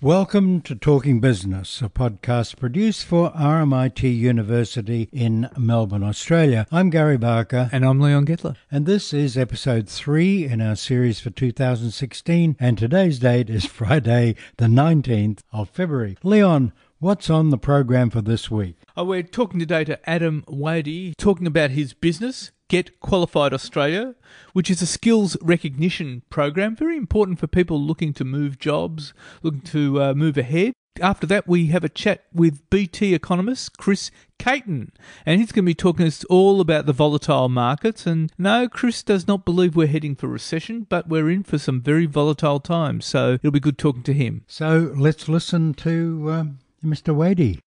Welcome 0.00 0.60
to 0.60 0.76
Talking 0.76 1.18
Business, 1.18 1.82
a 1.82 1.88
podcast 1.88 2.56
produced 2.56 3.04
for 3.04 3.32
RMIT 3.32 4.16
University 4.16 5.08
in 5.10 5.50
Melbourne, 5.58 6.04
Australia. 6.04 6.68
I'm 6.70 6.88
Gary 6.88 7.16
Barker. 7.16 7.68
And 7.72 7.84
I'm 7.84 8.00
Leon 8.00 8.26
Gettler. 8.26 8.54
And 8.70 8.86
this 8.86 9.12
is 9.12 9.36
episode 9.36 9.88
three 9.88 10.44
in 10.44 10.60
our 10.60 10.76
series 10.76 11.18
for 11.18 11.30
2016. 11.30 12.54
And 12.60 12.78
today's 12.78 13.18
date 13.18 13.50
is 13.50 13.64
Friday, 13.66 14.36
the 14.56 14.66
19th 14.66 15.40
of 15.52 15.68
February. 15.68 16.16
Leon, 16.22 16.72
what's 17.00 17.28
on 17.28 17.50
the 17.50 17.58
program 17.58 18.08
for 18.08 18.22
this 18.22 18.48
week? 18.48 18.76
Oh, 18.96 19.02
we're 19.02 19.24
talking 19.24 19.58
today 19.58 19.82
to 19.82 20.08
Adam 20.08 20.44
Wadey, 20.46 21.14
talking 21.18 21.48
about 21.48 21.70
his 21.70 21.92
business, 21.92 22.52
Get 22.68 23.00
Qualified 23.00 23.54
Australia, 23.54 24.14
which 24.52 24.70
is 24.70 24.82
a 24.82 24.86
skills 24.86 25.38
recognition 25.40 26.22
program, 26.28 26.76
very 26.76 26.98
important 26.98 27.38
for 27.38 27.46
people 27.46 27.80
looking 27.80 28.12
to 28.12 28.24
move 28.24 28.58
jobs, 28.58 29.14
looking 29.42 29.62
to 29.62 30.02
uh, 30.02 30.14
move 30.14 30.36
ahead. 30.36 30.74
After 31.00 31.26
that, 31.28 31.46
we 31.46 31.68
have 31.68 31.84
a 31.84 31.88
chat 31.88 32.24
with 32.32 32.68
BT 32.68 33.14
economist 33.14 33.78
Chris 33.78 34.10
Caton, 34.38 34.92
and 35.24 35.40
he's 35.40 35.52
going 35.52 35.64
to 35.64 35.70
be 35.70 35.74
talking 35.74 36.04
to 36.04 36.08
us 36.08 36.24
all 36.24 36.60
about 36.60 36.84
the 36.84 36.92
volatile 36.92 37.48
markets. 37.48 38.06
And 38.06 38.32
no, 38.36 38.68
Chris 38.68 39.02
does 39.02 39.26
not 39.26 39.46
believe 39.46 39.74
we're 39.74 39.86
heading 39.86 40.14
for 40.14 40.26
recession, 40.26 40.86
but 40.90 41.08
we're 41.08 41.30
in 41.30 41.44
for 41.44 41.56
some 41.56 41.80
very 41.80 42.04
volatile 42.04 42.60
times. 42.60 43.06
So 43.06 43.34
it'll 43.34 43.50
be 43.50 43.60
good 43.60 43.78
talking 43.78 44.02
to 44.02 44.12
him. 44.12 44.44
So 44.46 44.92
let's 44.94 45.28
listen 45.28 45.72
to 45.74 46.30
um, 46.30 46.58
Mr. 46.84 47.14
Wadey. 47.14 47.60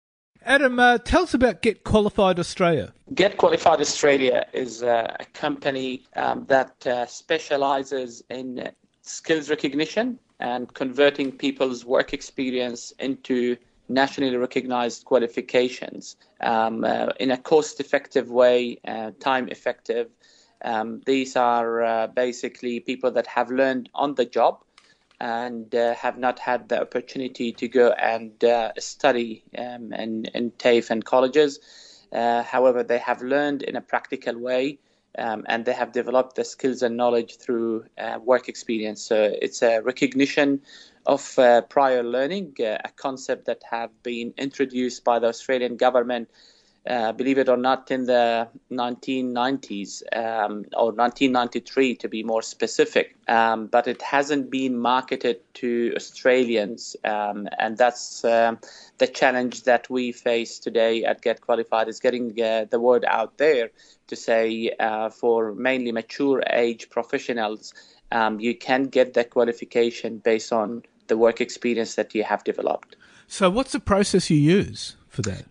Adam, 0.43 0.79
uh, 0.79 0.97
tell 0.97 1.23
us 1.23 1.35
about 1.35 1.61
Get 1.61 1.83
Qualified 1.83 2.39
Australia. 2.39 2.93
Get 3.13 3.37
Qualified 3.37 3.79
Australia 3.79 4.45
is 4.53 4.81
uh, 4.81 5.15
a 5.19 5.25
company 5.25 6.03
um, 6.15 6.45
that 6.47 6.87
uh, 6.87 7.05
specializes 7.05 8.23
in 8.29 8.71
skills 9.03 9.51
recognition 9.51 10.17
and 10.39 10.73
converting 10.73 11.31
people's 11.31 11.85
work 11.85 12.11
experience 12.11 12.91
into 12.97 13.55
nationally 13.87 14.35
recognized 14.35 15.05
qualifications 15.05 16.15
um, 16.39 16.83
uh, 16.83 17.07
in 17.19 17.29
a 17.29 17.37
cost 17.37 17.79
effective 17.79 18.31
way, 18.31 18.79
uh, 18.87 19.11
time 19.19 19.47
effective. 19.49 20.09
Um, 20.63 21.01
these 21.05 21.35
are 21.35 22.07
basically 22.07 22.79
people 22.79 23.11
that 23.11 23.27
have 23.27 23.51
learned 23.51 23.89
on 23.93 24.15
the 24.15 24.25
job 24.25 24.63
and 25.21 25.75
uh, 25.75 25.93
have 25.93 26.17
not 26.17 26.39
had 26.39 26.67
the 26.67 26.81
opportunity 26.81 27.51
to 27.51 27.67
go 27.67 27.91
and 27.91 28.43
uh, 28.43 28.71
study 28.79 29.43
um, 29.55 29.93
in, 29.93 30.25
in 30.33 30.49
TAFE 30.49 30.89
and 30.89 31.05
colleges. 31.05 31.59
Uh, 32.11 32.41
however, 32.41 32.81
they 32.81 32.97
have 32.97 33.21
learned 33.21 33.61
in 33.61 33.75
a 33.75 33.81
practical 33.81 34.35
way 34.39 34.79
um, 35.15 35.45
and 35.47 35.63
they 35.63 35.73
have 35.73 35.91
developed 35.91 36.35
the 36.37 36.43
skills 36.43 36.81
and 36.81 36.97
knowledge 36.97 37.37
through 37.37 37.85
uh, 37.99 38.17
work 38.23 38.49
experience. 38.49 39.03
So 39.03 39.31
it's 39.39 39.61
a 39.61 39.81
recognition 39.81 40.61
of 41.05 41.37
uh, 41.37 41.61
prior 41.61 42.01
learning, 42.01 42.55
uh, 42.59 42.79
a 42.83 42.89
concept 42.95 43.45
that 43.45 43.61
have 43.69 43.91
been 44.01 44.33
introduced 44.37 45.03
by 45.03 45.19
the 45.19 45.27
Australian 45.27 45.77
government 45.77 46.29
uh, 46.87 47.11
believe 47.11 47.37
it 47.37 47.47
or 47.47 47.57
not, 47.57 47.91
in 47.91 48.05
the 48.05 48.47
1990s 48.71 50.01
um, 50.15 50.65
or 50.73 50.91
1993 50.91 51.95
to 51.95 52.09
be 52.09 52.23
more 52.23 52.41
specific. 52.41 53.15
Um, 53.27 53.67
but 53.67 53.87
it 53.87 54.01
hasn't 54.01 54.49
been 54.49 54.77
marketed 54.77 55.41
to 55.55 55.93
Australians, 55.95 56.95
um, 57.03 57.47
and 57.59 57.77
that's 57.77 58.25
um, 58.25 58.59
the 58.97 59.07
challenge 59.07 59.63
that 59.63 59.89
we 59.89 60.11
face 60.11 60.57
today 60.57 61.03
at 61.03 61.21
Get 61.21 61.41
Qualified 61.41 61.87
is 61.87 61.99
getting 61.99 62.41
uh, 62.41 62.65
the 62.69 62.79
word 62.79 63.05
out 63.07 63.37
there 63.37 63.69
to 64.07 64.15
say 64.15 64.73
uh, 64.79 65.09
for 65.09 65.53
mainly 65.53 65.91
mature 65.91 66.43
age 66.49 66.89
professionals, 66.89 67.73
um, 68.11 68.39
you 68.39 68.55
can 68.55 68.85
get 68.85 69.13
the 69.13 69.23
qualification 69.23 70.17
based 70.17 70.51
on 70.51 70.83
the 71.07 71.17
work 71.17 71.41
experience 71.41 71.95
that 71.95 72.15
you 72.15 72.23
have 72.23 72.43
developed. 72.43 72.95
So, 73.27 73.49
what's 73.49 73.71
the 73.71 73.79
process 73.79 74.29
you 74.29 74.37
use 74.37 74.95
for 75.07 75.21
that? 75.21 75.45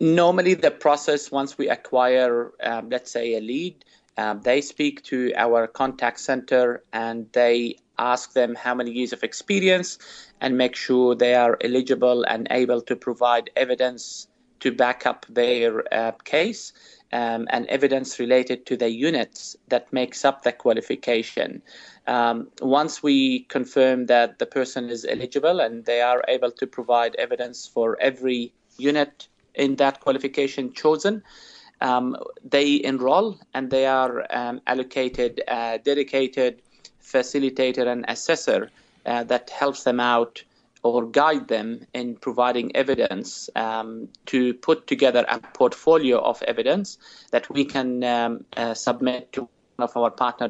Normally, 0.00 0.54
the 0.54 0.70
process 0.70 1.30
once 1.30 1.56
we 1.56 1.68
acquire, 1.68 2.52
um, 2.62 2.90
let's 2.90 3.10
say, 3.10 3.34
a 3.34 3.40
lead, 3.40 3.84
um, 4.18 4.40
they 4.42 4.60
speak 4.60 5.02
to 5.04 5.32
our 5.36 5.66
contact 5.66 6.20
center 6.20 6.82
and 6.92 7.30
they 7.32 7.76
ask 7.98 8.32
them 8.32 8.54
how 8.54 8.74
many 8.74 8.90
years 8.90 9.12
of 9.12 9.22
experience 9.22 9.98
and 10.40 10.56
make 10.56 10.76
sure 10.76 11.14
they 11.14 11.34
are 11.34 11.56
eligible 11.62 12.24
and 12.24 12.46
able 12.50 12.80
to 12.82 12.96
provide 12.96 13.50
evidence 13.56 14.28
to 14.60 14.72
back 14.72 15.06
up 15.06 15.26
their 15.28 15.82
uh, 15.92 16.12
case 16.24 16.72
um, 17.12 17.46
and 17.50 17.66
evidence 17.66 18.18
related 18.18 18.66
to 18.66 18.76
the 18.76 18.90
units 18.90 19.56
that 19.68 19.92
makes 19.92 20.24
up 20.24 20.42
the 20.42 20.52
qualification. 20.52 21.62
Um, 22.06 22.48
once 22.60 23.02
we 23.02 23.40
confirm 23.40 24.06
that 24.06 24.38
the 24.38 24.46
person 24.46 24.88
is 24.88 25.04
eligible 25.04 25.60
and 25.60 25.84
they 25.84 26.00
are 26.00 26.24
able 26.28 26.50
to 26.52 26.66
provide 26.66 27.14
evidence 27.16 27.66
for 27.66 27.98
every 28.00 28.52
unit 28.78 29.28
in 29.56 29.76
that 29.76 30.00
qualification 30.00 30.72
chosen. 30.72 31.22
Um, 31.80 32.16
they 32.42 32.82
enroll 32.82 33.38
and 33.52 33.70
they 33.70 33.86
are 33.86 34.26
um, 34.30 34.60
allocated 34.66 35.42
a 35.48 35.78
dedicated 35.82 36.62
facilitator 37.02 37.86
and 37.86 38.04
assessor 38.08 38.70
uh, 39.04 39.24
that 39.24 39.50
helps 39.50 39.84
them 39.84 40.00
out 40.00 40.42
or 40.82 41.06
guide 41.06 41.48
them 41.48 41.84
in 41.94 42.16
providing 42.16 42.74
evidence 42.76 43.50
um, 43.56 44.08
to 44.26 44.54
put 44.54 44.86
together 44.86 45.24
a 45.28 45.38
portfolio 45.38 46.18
of 46.18 46.42
evidence 46.44 46.98
that 47.32 47.50
we 47.50 47.64
can 47.64 48.04
um, 48.04 48.44
uh, 48.56 48.72
submit 48.72 49.32
to 49.32 49.48
one 49.76 49.88
of 49.88 49.96
our 49.96 50.10
partner 50.10 50.48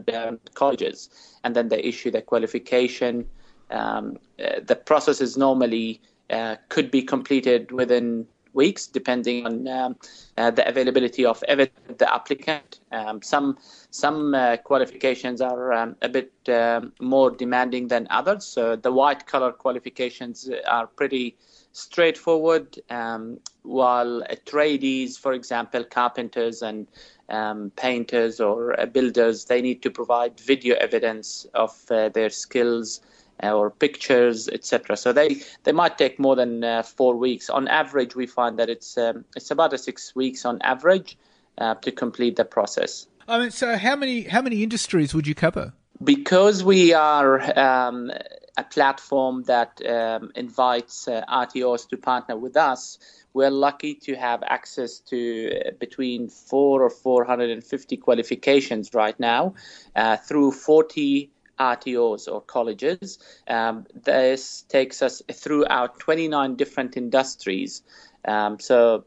colleges, 0.54 1.08
and 1.42 1.56
then 1.56 1.68
they 1.68 1.80
issue 1.80 2.10
the 2.10 2.22
qualification. 2.22 3.26
Um, 3.70 4.18
uh, 4.38 4.60
the 4.64 4.76
process 4.76 5.20
is 5.20 5.36
normally 5.36 6.00
uh, 6.30 6.56
could 6.68 6.90
be 6.90 7.02
completed 7.02 7.72
within 7.72 8.26
weeks, 8.56 8.86
depending 8.86 9.46
on 9.46 9.68
um, 9.68 9.96
uh, 10.36 10.50
the 10.50 10.66
availability 10.68 11.24
of 11.24 11.40
the 11.40 12.08
applicant. 12.12 12.80
Um, 12.90 13.22
some 13.22 13.58
some 13.90 14.34
uh, 14.34 14.56
qualifications 14.56 15.40
are 15.40 15.72
um, 15.72 15.96
a 16.02 16.08
bit 16.08 16.32
um, 16.48 16.92
more 17.00 17.30
demanding 17.30 17.88
than 17.88 18.06
others. 18.10 18.44
So 18.44 18.74
the 18.74 18.92
white 18.92 19.26
collar 19.26 19.52
qualifications 19.52 20.50
are 20.66 20.86
pretty 20.86 21.36
straightforward, 21.76 22.78
um, 22.88 23.38
while 23.62 24.22
tradies, 24.46 25.18
for 25.18 25.34
example, 25.34 25.84
carpenters 25.84 26.62
and 26.62 26.86
um, 27.28 27.70
painters 27.76 28.40
or 28.40 28.80
uh, 28.80 28.86
builders, 28.86 29.44
they 29.44 29.60
need 29.60 29.82
to 29.82 29.90
provide 29.90 30.40
video 30.40 30.74
evidence 30.76 31.46
of 31.52 31.72
uh, 31.90 32.08
their 32.08 32.30
skills 32.30 33.02
or 33.42 33.70
pictures, 33.70 34.48
etc. 34.48 34.96
So 34.96 35.12
they, 35.12 35.42
they 35.64 35.72
might 35.72 35.98
take 35.98 36.18
more 36.18 36.36
than 36.36 36.64
uh, 36.64 36.82
four 36.82 37.16
weeks. 37.16 37.50
On 37.50 37.68
average, 37.68 38.14
we 38.14 38.26
find 38.26 38.58
that 38.58 38.68
it's 38.68 38.96
um, 38.96 39.24
it's 39.36 39.50
about 39.50 39.72
a 39.72 39.78
six 39.78 40.14
weeks 40.14 40.44
on 40.44 40.60
average 40.62 41.18
uh, 41.58 41.74
to 41.76 41.92
complete 41.92 42.36
the 42.36 42.44
process. 42.44 43.06
I 43.28 43.38
mean, 43.38 43.50
so 43.50 43.76
how 43.76 43.96
many 43.96 44.22
how 44.22 44.42
many 44.42 44.62
industries 44.62 45.14
would 45.14 45.26
you 45.26 45.34
cover? 45.34 45.72
Because 46.02 46.62
we 46.62 46.92
are 46.92 47.58
um, 47.58 48.10
a 48.56 48.64
platform 48.64 49.44
that 49.44 49.80
um, 49.86 50.30
invites 50.34 51.08
uh, 51.08 51.24
RTOs 51.28 51.88
to 51.88 51.96
partner 51.96 52.36
with 52.36 52.56
us, 52.56 52.98
we're 53.32 53.50
lucky 53.50 53.94
to 53.94 54.14
have 54.14 54.42
access 54.42 54.98
to 54.98 55.50
uh, 55.52 55.70
between 55.78 56.28
four 56.28 56.82
or 56.82 56.90
450 56.90 57.96
qualifications 57.98 58.94
right 58.94 59.18
now 59.20 59.54
uh, 59.94 60.16
through 60.16 60.52
40 60.52 61.30
RTOs 61.58 62.32
or 62.32 62.40
colleges. 62.40 63.18
Um, 63.48 63.86
this 63.94 64.62
takes 64.62 65.02
us 65.02 65.22
throughout 65.32 65.98
29 65.98 66.56
different 66.56 66.96
industries. 66.96 67.82
Um, 68.24 68.58
so 68.58 69.04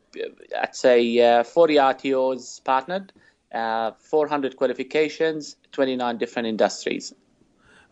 I'd 0.57 0.75
say 0.75 1.19
uh, 1.19 1.43
40 1.43 1.75
RTOs 1.75 2.63
partnered, 2.63 3.11
uh, 3.53 3.91
400 3.99 4.55
qualifications, 4.55 5.57
29 5.71 6.17
different 6.17 6.47
industries. 6.47 7.13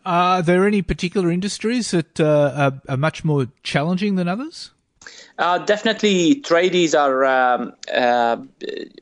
Are 0.06 0.42
there 0.42 0.66
any 0.66 0.80
particular 0.82 1.30
industries 1.30 1.90
that 1.90 2.18
uh, 2.18 2.52
are, 2.54 2.80
are, 2.88 2.96
much 2.96 3.24
more 3.24 3.48
challenging 3.62 4.14
than 4.14 4.28
others? 4.28 4.70
Uh, 5.38 5.58
definitely, 5.58 6.40
tradies 6.40 6.98
are 6.98 7.24
um, 7.24 7.72
uh, 7.92 8.36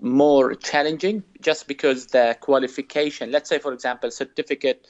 more 0.01 0.55
challenging 0.55 1.23
just 1.41 1.69
because 1.69 2.07
their 2.07 2.35
qualification, 2.35 3.31
let's 3.31 3.49
say, 3.49 3.59
for 3.59 3.73
example, 3.73 4.11
certificate 4.11 4.87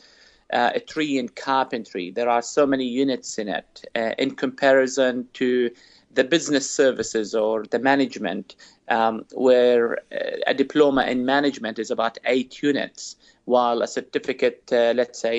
uh, 0.52 0.72
a 0.74 0.80
tree 0.80 1.18
in 1.18 1.28
carpentry. 1.28 2.10
There 2.10 2.28
are 2.28 2.42
so 2.42 2.66
many 2.66 2.84
units 2.84 3.38
in 3.38 3.48
it 3.48 3.84
uh, 3.94 4.12
in 4.18 4.32
comparison 4.32 5.28
to 5.34 5.70
the 6.12 6.24
business 6.24 6.68
services 6.68 7.34
or 7.34 7.64
the 7.64 7.78
management, 7.78 8.56
um, 8.88 9.24
where 9.32 9.98
uh, 10.12 10.38
a 10.46 10.54
diploma 10.54 11.04
in 11.04 11.24
management 11.24 11.78
is 11.78 11.90
about 11.90 12.18
eight 12.24 12.62
units, 12.62 13.16
while 13.44 13.82
a 13.82 13.86
certificate, 13.86 14.62
uh, 14.72 14.92
let's 14.96 15.20
say 15.20 15.38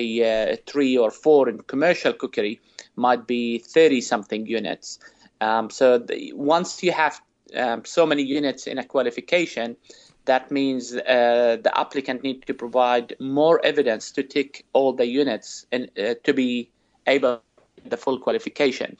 uh, 0.52 0.56
three 0.66 0.96
or 0.96 1.10
four 1.10 1.48
in 1.48 1.58
commercial 1.62 2.12
cookery, 2.12 2.60
might 2.96 3.26
be 3.26 3.58
30 3.58 4.00
something 4.00 4.46
units. 4.46 4.98
Um, 5.40 5.68
so 5.70 5.98
the, 5.98 6.32
once 6.34 6.82
you 6.82 6.92
have 6.92 7.20
um, 7.56 7.84
so 7.84 8.06
many 8.06 8.22
units 8.22 8.66
in 8.66 8.78
a 8.78 8.84
qualification, 8.84 9.76
that 10.28 10.50
means 10.50 10.94
uh, 10.94 11.56
the 11.62 11.72
applicant 11.74 12.22
needs 12.22 12.46
to 12.46 12.54
provide 12.54 13.16
more 13.18 13.60
evidence 13.64 14.12
to 14.12 14.22
tick 14.22 14.64
all 14.72 14.92
the 14.92 15.06
units 15.06 15.66
and 15.72 15.90
uh, 15.98 16.14
to 16.24 16.32
be 16.32 16.70
able 17.06 17.42
the 17.84 17.96
full 17.96 18.18
qualification. 18.18 18.96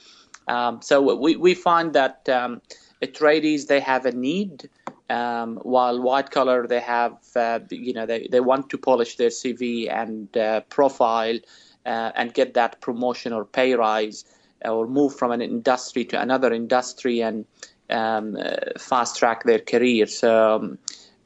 Um, 0.46 0.80
so 0.82 1.14
we, 1.14 1.36
we 1.36 1.54
find 1.54 1.92
that 1.92 2.28
um, 2.28 2.60
tradies 3.02 3.66
they 3.66 3.80
have 3.80 4.06
a 4.06 4.12
need, 4.12 4.68
um, 5.10 5.56
while 5.62 6.00
white 6.00 6.30
collar 6.30 6.66
they 6.66 6.80
have 6.80 7.16
uh, 7.36 7.60
you 7.70 7.92
know 7.92 8.06
they, 8.06 8.28
they 8.30 8.40
want 8.40 8.70
to 8.70 8.78
polish 8.78 9.16
their 9.16 9.30
CV 9.30 9.90
and 9.90 10.36
uh, 10.36 10.60
profile 10.68 11.38
uh, 11.86 12.12
and 12.14 12.34
get 12.34 12.54
that 12.54 12.80
promotion 12.80 13.32
or 13.32 13.44
pay 13.44 13.74
rise 13.74 14.24
or 14.64 14.86
move 14.86 15.14
from 15.14 15.30
an 15.32 15.40
industry 15.40 16.04
to 16.04 16.20
another 16.20 16.52
industry 16.52 17.20
and 17.20 17.44
um, 17.90 18.36
uh, 18.36 18.78
fast 18.78 19.16
track 19.18 19.44
their 19.44 19.60
career. 19.60 20.06
So 20.06 20.56
um, 20.56 20.78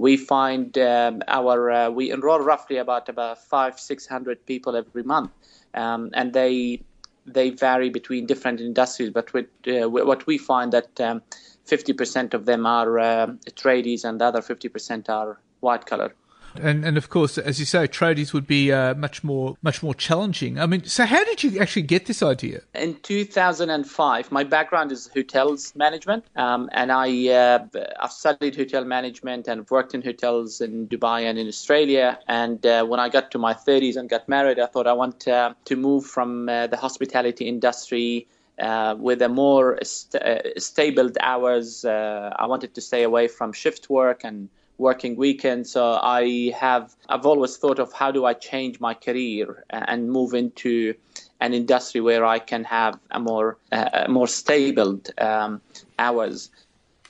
we 0.02 0.16
find 0.16 0.76
um, 0.78 1.22
our 1.28 1.70
uh, 1.70 1.88
we 1.88 2.10
enroll 2.10 2.40
roughly 2.40 2.78
about 2.78 3.08
about 3.08 3.38
five 3.38 3.78
six 3.78 4.04
hundred 4.14 4.44
people 4.46 4.74
every 4.74 5.04
month, 5.04 5.30
um, 5.74 6.10
and 6.12 6.32
they 6.32 6.82
they 7.24 7.50
vary 7.50 7.88
between 7.88 8.26
different 8.26 8.60
industries. 8.60 9.10
But 9.10 9.32
with, 9.32 9.46
uh, 9.68 9.88
what 9.88 10.26
we 10.26 10.38
find 10.38 10.72
that 10.72 11.00
um, 11.00 11.22
fifty 11.64 11.92
percent 11.92 12.34
of 12.34 12.46
them 12.46 12.66
are 12.66 12.98
uh, 12.98 13.26
tradies, 13.62 14.04
and 14.04 14.20
the 14.20 14.24
other 14.24 14.42
fifty 14.42 14.68
percent 14.68 15.08
are 15.08 15.38
white 15.60 15.86
collar. 15.86 16.12
And 16.60 16.84
and 16.84 16.96
of 16.96 17.08
course, 17.08 17.38
as 17.38 17.58
you 17.58 17.66
say, 17.66 17.86
tradies 17.88 18.32
would 18.32 18.46
be 18.46 18.72
uh, 18.72 18.94
much 18.94 19.24
more 19.24 19.56
much 19.62 19.82
more 19.82 19.94
challenging. 19.94 20.58
I 20.58 20.66
mean, 20.66 20.84
so 20.84 21.04
how 21.06 21.24
did 21.24 21.42
you 21.42 21.60
actually 21.60 21.82
get 21.82 22.06
this 22.06 22.22
idea? 22.22 22.60
In 22.74 22.94
2005, 23.02 24.32
my 24.32 24.44
background 24.44 24.92
is 24.92 25.10
hotels 25.14 25.72
management, 25.76 26.24
um, 26.36 26.68
and 26.72 26.92
I 26.92 27.28
uh, 27.28 27.66
I've 28.00 28.12
studied 28.12 28.56
hotel 28.56 28.84
management 28.84 29.48
and 29.48 29.68
worked 29.70 29.94
in 29.94 30.02
hotels 30.02 30.60
in 30.60 30.88
Dubai 30.88 31.22
and 31.22 31.38
in 31.38 31.48
Australia. 31.48 32.18
And 32.28 32.64
uh, 32.66 32.84
when 32.84 33.00
I 33.00 33.08
got 33.08 33.30
to 33.32 33.38
my 33.38 33.54
30s 33.54 33.96
and 33.96 34.08
got 34.08 34.28
married, 34.28 34.58
I 34.58 34.66
thought 34.66 34.86
I 34.86 34.92
want 34.92 35.26
uh, 35.28 35.54
to 35.64 35.76
move 35.76 36.06
from 36.06 36.48
uh, 36.48 36.66
the 36.66 36.76
hospitality 36.76 37.46
industry. 37.48 38.26
Uh, 38.58 38.94
with 38.98 39.22
a 39.22 39.28
more 39.30 39.78
st- 39.82 40.22
uh, 40.22 40.38
stable 40.58 41.10
hours, 41.20 41.86
uh, 41.86 42.30
I 42.36 42.46
wanted 42.46 42.74
to 42.74 42.80
stay 42.82 43.02
away 43.02 43.26
from 43.26 43.52
shift 43.52 43.88
work 43.88 44.24
and 44.24 44.50
working 44.82 45.16
weekends. 45.16 45.70
So 45.70 45.98
I 46.02 46.52
have 46.58 46.94
I've 47.08 47.24
always 47.24 47.56
thought 47.56 47.78
of 47.78 47.92
how 47.92 48.10
do 48.10 48.26
I 48.26 48.34
change 48.34 48.80
my 48.80 48.94
career 48.94 49.64
and 49.70 50.10
move 50.10 50.34
into 50.34 50.94
an 51.40 51.54
industry 51.54 52.00
where 52.00 52.24
I 52.24 52.38
can 52.38 52.64
have 52.64 52.98
a 53.10 53.20
more 53.20 53.58
uh, 53.70 54.06
more 54.08 54.28
stable 54.28 55.00
um, 55.18 55.62
hours. 55.98 56.50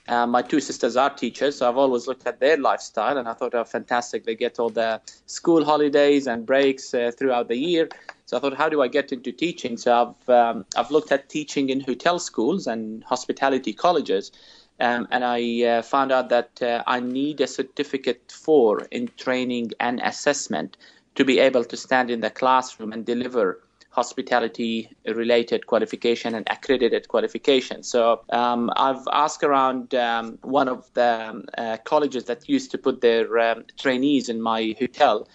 Uh, 0.08 0.26
my 0.26 0.42
two 0.42 0.60
sisters 0.60 0.96
are 0.96 1.10
teachers, 1.10 1.58
so 1.58 1.68
I've 1.68 1.76
always 1.76 2.08
looked 2.08 2.26
at 2.26 2.40
their 2.40 2.56
lifestyle 2.56 3.16
and 3.18 3.28
I 3.28 3.34
thought, 3.34 3.54
oh, 3.54 3.64
fantastic. 3.64 4.24
They 4.24 4.34
get 4.34 4.58
all 4.58 4.68
the 4.68 5.00
school 5.26 5.64
holidays 5.64 6.26
and 6.26 6.44
breaks 6.44 6.92
uh, 6.92 7.12
throughout 7.16 7.46
the 7.48 7.56
year. 7.56 7.88
So 8.26 8.36
I 8.36 8.40
thought, 8.40 8.56
how 8.56 8.68
do 8.68 8.82
I 8.82 8.88
get 8.88 9.12
into 9.12 9.30
teaching? 9.30 9.76
So 9.76 9.88
I've 10.02 10.28
um, 10.28 10.64
I've 10.76 10.90
looked 10.90 11.12
at 11.12 11.28
teaching 11.28 11.68
in 11.68 11.80
hotel 11.80 12.18
schools 12.18 12.66
and 12.66 13.04
hospitality 13.04 13.72
colleges. 13.72 14.32
Um, 14.82 15.06
and 15.12 15.24
I 15.24 15.62
uh, 15.62 15.82
found 15.82 16.10
out 16.10 16.28
that 16.30 16.60
uh, 16.60 16.82
I 16.88 16.98
need 16.98 17.40
a 17.40 17.46
certificate 17.46 18.32
for 18.32 18.80
in 18.90 19.08
training 19.16 19.70
and 19.78 20.00
assessment 20.00 20.76
to 21.14 21.24
be 21.24 21.38
able 21.38 21.64
to 21.64 21.76
stand 21.76 22.10
in 22.10 22.20
the 22.20 22.30
classroom 22.30 22.92
and 22.92 23.06
deliver 23.06 23.60
hospitality 23.90 24.90
related 25.06 25.66
qualification 25.66 26.34
and 26.34 26.44
accredited 26.50 27.06
qualification. 27.06 27.84
So 27.84 28.22
um, 28.30 28.72
I've 28.76 29.06
asked 29.12 29.44
around 29.44 29.94
um, 29.94 30.38
one 30.42 30.66
of 30.66 30.90
the 30.94 31.28
um, 31.28 31.44
uh, 31.56 31.76
colleges 31.84 32.24
that 32.24 32.48
used 32.48 32.72
to 32.72 32.78
put 32.78 33.02
their 33.02 33.38
um, 33.38 33.64
trainees 33.78 34.28
in 34.28 34.42
my 34.42 34.74
hotel. 34.80 35.28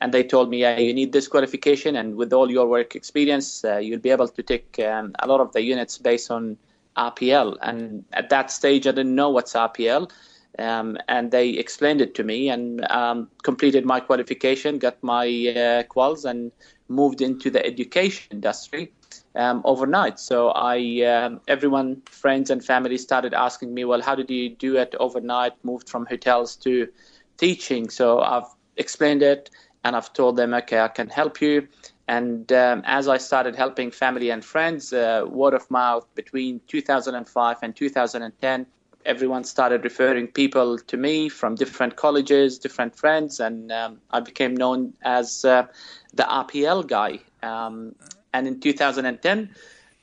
And 0.00 0.14
they 0.14 0.22
told 0.22 0.48
me, 0.48 0.62
yeah, 0.62 0.78
you 0.78 0.94
need 0.94 1.12
this 1.12 1.28
qualification, 1.28 1.96
and 1.96 2.16
with 2.16 2.32
all 2.32 2.50
your 2.50 2.66
work 2.66 2.94
experience, 2.94 3.64
uh, 3.64 3.78
you'll 3.78 4.00
be 4.00 4.10
able 4.10 4.28
to 4.28 4.42
take 4.42 4.78
um, 4.80 5.14
a 5.18 5.26
lot 5.26 5.40
of 5.40 5.52
the 5.52 5.62
units 5.62 5.98
based 5.98 6.30
on 6.30 6.56
RPL. 6.96 7.56
And 7.62 8.04
at 8.12 8.30
that 8.30 8.50
stage, 8.50 8.86
I 8.86 8.90
didn't 8.92 9.14
know 9.14 9.30
what's 9.30 9.54
RPL. 9.54 10.10
Um, 10.58 10.98
and 11.08 11.32
they 11.32 11.50
explained 11.50 12.00
it 12.00 12.14
to 12.14 12.22
me 12.24 12.48
and 12.48 12.84
um, 12.90 13.28
completed 13.42 13.84
my 13.84 14.00
qualification, 14.00 14.78
got 14.78 15.02
my 15.02 15.26
uh, 15.26 15.82
quals, 15.84 16.24
and 16.24 16.52
moved 16.88 17.20
into 17.20 17.50
the 17.50 17.64
education 17.64 18.28
industry 18.30 18.92
um, 19.34 19.62
overnight. 19.64 20.20
So 20.20 20.50
I, 20.50 21.02
um, 21.02 21.40
everyone, 21.48 22.02
friends 22.06 22.50
and 22.50 22.64
family, 22.64 22.98
started 22.98 23.34
asking 23.34 23.74
me, 23.74 23.84
"Well, 23.84 24.00
how 24.00 24.14
did 24.14 24.30
you 24.30 24.50
do 24.50 24.76
it 24.76 24.94
overnight? 25.00 25.52
Moved 25.64 25.88
from 25.88 26.06
hotels 26.06 26.56
to 26.58 26.88
teaching?" 27.36 27.90
So 27.90 28.20
I've 28.20 28.48
explained 28.76 29.22
it, 29.22 29.50
and 29.82 29.96
I've 29.96 30.12
told 30.12 30.36
them, 30.36 30.54
"Okay, 30.54 30.78
I 30.78 30.88
can 30.88 31.08
help 31.08 31.40
you." 31.40 31.66
And 32.06 32.52
um, 32.52 32.82
as 32.84 33.08
I 33.08 33.16
started 33.16 33.56
helping 33.56 33.90
family 33.90 34.30
and 34.30 34.44
friends, 34.44 34.92
uh, 34.92 35.24
word 35.26 35.54
of 35.54 35.70
mouth 35.70 36.06
between 36.14 36.60
2005 36.66 37.56
and 37.62 37.74
2010, 37.74 38.66
everyone 39.04 39.44
started 39.44 39.84
referring 39.84 40.28
people 40.28 40.78
to 40.78 40.96
me 40.96 41.28
from 41.28 41.54
different 41.54 41.96
colleges, 41.96 42.58
different 42.58 42.94
friends, 42.94 43.40
and 43.40 43.70
um, 43.72 44.00
I 44.10 44.20
became 44.20 44.54
known 44.54 44.94
as 45.02 45.44
uh, 45.44 45.66
the 46.12 46.24
RPL 46.24 46.86
guy. 46.86 47.20
Um, 47.42 47.94
and 48.32 48.46
in 48.46 48.60
2010, 48.60 49.50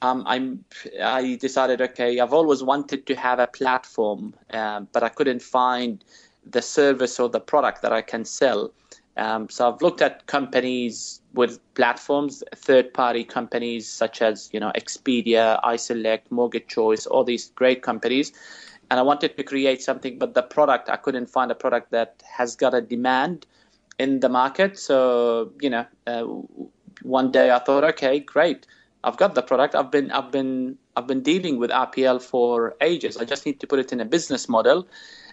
um, 0.02 0.26
i 0.28 1.36
decided, 1.36 1.82
okay, 1.82 2.20
I've 2.20 2.34
always 2.34 2.64
wanted 2.64 3.06
to 3.08 3.16
have 3.16 3.40
a 3.40 3.48
platform, 3.48 4.34
uh, 4.52 4.82
but 4.92 5.04
I 5.04 5.10
couldn't 5.10 5.42
find 5.42 6.04
the 6.50 6.62
service 6.62 7.20
or 7.20 7.30
the 7.30 7.40
product 7.40 7.82
that 7.84 7.94
I 7.94 8.02
can 8.02 8.26
sell. 8.26 8.72
Um, 9.22 9.50
so 9.50 9.72
I've 9.72 9.84
looked 9.84 10.02
at 10.02 10.26
companies 10.26 11.22
with 11.36 11.60
platforms, 11.76 12.44
third-party 12.56 13.26
companies 13.26 13.88
such 13.88 14.20
as 14.20 14.50
you 14.52 14.60
know 14.60 14.72
Expedia, 14.76 15.62
iSelect, 15.64 16.32
Mortgage 16.32 16.68
Choice, 16.68 17.06
all 17.06 17.24
these 17.24 17.52
great 17.52 17.84
companies, 17.84 18.34
and 18.90 19.00
I 19.00 19.04
wanted 19.04 19.38
to 19.38 19.44
create 19.44 19.84
something, 19.84 20.18
but 20.18 20.34
the 20.34 20.42
product 20.42 20.90
I 20.90 20.96
couldn't 20.96 21.28
find 21.28 21.52
a 21.52 21.56
product 21.56 21.92
that 21.92 22.24
has 22.38 22.56
got 22.56 22.74
a 22.74 22.82
demand 22.82 23.46
in 24.00 24.22
the 24.22 24.30
market. 24.30 24.80
So 24.80 25.52
you 25.62 25.70
know, 25.70 25.86
uh, 26.08 26.24
one 27.04 27.32
day 27.32 27.52
I 27.52 27.60
thought, 27.60 27.84
okay, 27.94 28.20
great, 28.20 28.66
I've 29.04 29.18
got 29.18 29.36
the 29.36 29.44
product. 29.44 29.76
I've 29.76 29.92
been 29.92 30.10
I've 30.12 30.32
been 30.32 30.80
I've 30.96 31.08
been 31.08 31.22
dealing 31.22 31.58
with 31.58 31.72
RPL 31.72 32.22
for 32.22 32.76
ages. 32.82 33.18
I 33.18 33.26
just 33.26 33.46
need 33.46 33.60
to 33.62 33.68
put 33.68 33.80
it 33.80 33.94
in 33.94 34.02
a 34.02 34.06
business 34.06 34.50
model 34.50 34.88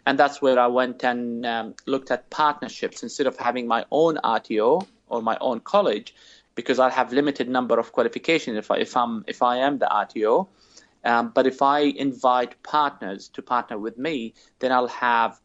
and 0.07 0.19
that's 0.19 0.41
where 0.41 0.59
I 0.59 0.67
went 0.69 1.05
and 1.05 1.45
um, 1.45 1.75
looked 1.87 2.11
at 2.11 2.31
partnerships 2.31 3.03
instead 3.03 3.27
of 3.27 3.37
having 3.37 3.67
my 3.67 3.85
own 3.91 4.17
RTO 4.25 4.87
or 5.09 5.23
my 5.23 5.37
own 5.41 5.61
college, 5.61 6.15
because 6.55 6.79
I 6.79 6.89
have 6.91 7.13
limited 7.13 7.49
number 7.49 7.79
of 7.79 7.93
qualifications 7.93 8.57
if 8.57 8.71
I, 8.71 8.77
if 8.77 8.97
I'm 8.97 9.25
if 9.27 9.43
I 9.43 9.59
am 9.59 9.79
the 9.79 9.87
RTO. 9.87 10.49
Um, 11.05 11.31
but 11.35 11.47
if 11.47 11.61
I 11.63 11.81
invite 11.81 12.63
partners 12.63 13.29
to 13.35 13.43
partner 13.43 13.79
with 13.79 13.99
me, 13.99 14.35
then 14.61 14.73
I'll 14.73 14.89
have 14.89 15.41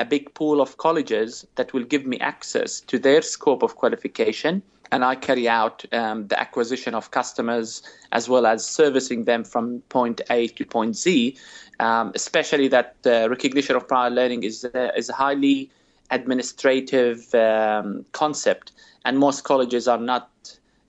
a 0.00 0.04
big 0.04 0.34
pool 0.34 0.60
of 0.60 0.76
colleges 0.76 1.46
that 1.54 1.72
will 1.72 1.84
give 1.84 2.04
me 2.04 2.18
access 2.18 2.80
to 2.82 2.98
their 2.98 3.22
scope 3.22 3.62
of 3.62 3.76
qualification 3.76 4.62
and 4.90 5.04
I 5.04 5.14
carry 5.14 5.48
out 5.48 5.84
um, 5.92 6.28
the 6.28 6.38
acquisition 6.38 6.94
of 6.94 7.10
customers 7.10 7.82
as 8.12 8.28
well 8.28 8.46
as 8.46 8.66
servicing 8.66 9.24
them 9.24 9.44
from 9.44 9.80
point 9.88 10.20
A 10.30 10.48
to 10.48 10.64
point 10.64 10.96
Z. 10.96 11.36
Um, 11.80 12.12
especially 12.14 12.68
that 12.68 12.96
uh, 13.06 13.28
recognition 13.28 13.76
of 13.76 13.86
prior 13.86 14.10
learning 14.10 14.42
is 14.42 14.64
uh, 14.64 14.90
is 14.96 15.08
a 15.08 15.12
highly 15.12 15.70
administrative 16.10 17.32
um, 17.34 18.04
concept, 18.12 18.72
and 19.04 19.18
most 19.18 19.44
colleges 19.44 19.86
are 19.86 19.98
not 19.98 20.30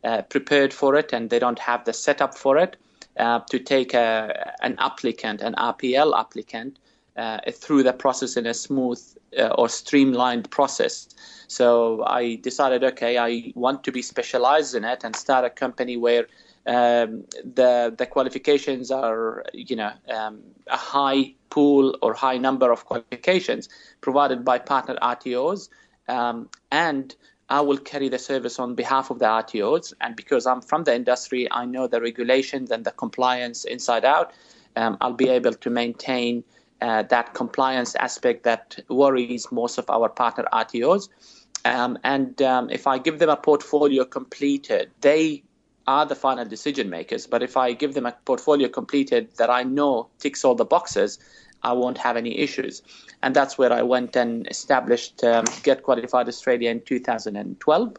uh, 0.04 0.22
prepared 0.24 0.74
for 0.74 0.96
it, 0.96 1.14
and 1.14 1.30
they 1.30 1.40
don't 1.40 1.60
have 1.60 1.86
the 1.86 1.94
setup 1.94 2.36
for 2.36 2.58
it 2.58 2.78
uh, 3.18 3.40
to 3.50 3.60
take 3.60 3.94
a, 3.94 4.56
an 4.62 4.76
applicant, 4.80 5.42
an 5.42 5.54
RPL 5.56 6.18
applicant, 6.18 6.80
uh, 7.18 7.40
through 7.52 7.84
the 7.84 7.94
process 7.94 8.38
in 8.38 8.46
a 8.46 8.54
smooth 8.54 9.02
uh, 9.38 9.50
or 9.58 9.68
streamlined 9.68 10.50
process. 10.50 11.10
So 11.50 12.04
I 12.06 12.36
decided, 12.36 12.84
okay, 12.84 13.18
I 13.18 13.52
want 13.56 13.84
to 13.86 13.92
be 13.92 14.04
specialized 14.04 14.76
in 14.76 14.86
it 14.86 15.04
and 15.04 15.16
start 15.16 15.46
a 15.46 15.50
company 15.50 15.98
where 15.98 16.28
um, 16.68 17.24
the 17.44 17.92
the 17.98 18.06
qualifications 18.06 18.92
are, 18.92 19.44
you 19.52 19.76
know, 19.76 19.92
um, 20.08 20.42
a 20.68 20.78
high 20.78 21.34
pool 21.50 21.98
or 22.04 22.14
high 22.14 22.38
number 22.38 22.72
of 22.72 22.86
qualifications 22.86 23.68
provided 24.00 24.46
by 24.46 24.60
partner 24.60 24.96
RTOs, 25.02 25.70
um, 26.08 26.50
and 26.72 27.16
I 27.50 27.62
will 27.62 27.80
carry 27.80 28.10
the 28.10 28.20
service 28.20 28.60
on 28.60 28.76
behalf 28.76 29.10
of 29.10 29.18
the 29.18 29.26
RTOs. 29.26 29.94
And 30.02 30.16
because 30.16 30.46
I'm 30.46 30.62
from 30.62 30.84
the 30.84 30.94
industry, 30.94 31.48
I 31.52 31.66
know 31.66 31.88
the 31.88 32.00
regulations 32.00 32.70
and 32.70 32.86
the 32.86 32.92
compliance 32.92 33.66
inside 33.66 34.06
out. 34.06 34.34
Um, 34.76 34.98
I'll 35.02 35.14
be 35.14 35.30
able 35.30 35.54
to 35.54 35.70
maintain 35.72 36.44
uh, 36.80 37.04
that 37.04 37.34
compliance 37.34 37.96
aspect 37.96 38.44
that 38.44 38.80
worries 38.88 39.52
most 39.52 39.80
of 39.80 39.90
our 39.90 40.10
partner 40.10 40.46
RTOs. 40.54 41.10
Um, 41.66 41.98
and 42.04 42.42
um, 42.42 42.70
if 42.70 42.88
I 42.88 42.98
give 42.98 43.20
them 43.20 43.30
a 43.30 43.36
portfolio 43.36 44.06
completed, 44.06 44.92
they 45.02 45.44
are 45.88 46.06
the 46.06 46.16
final 46.16 46.46
decision 46.46 46.90
makers. 46.90 47.28
But 47.28 47.44
if 47.44 47.58
I 47.58 47.74
give 47.74 47.94
them 47.94 48.06
a 48.06 48.16
portfolio 48.26 48.70
completed 48.70 49.30
that 49.38 49.50
I 49.50 49.64
know 49.64 50.10
ticks 50.20 50.46
all 50.46 50.56
the 50.56 50.66
boxes, 50.66 51.20
I 51.64 51.74
won't 51.74 51.98
have 51.98 52.16
any 52.16 52.38
issues. 52.40 52.82
And 53.22 53.36
that's 53.36 53.58
where 53.58 53.74
I 53.74 53.82
went 53.82 54.16
and 54.16 54.48
established 54.48 55.24
um, 55.24 55.46
Get 55.64 55.84
Qualified 55.84 56.28
Australia 56.28 56.70
in 56.70 56.82
2012 56.82 57.98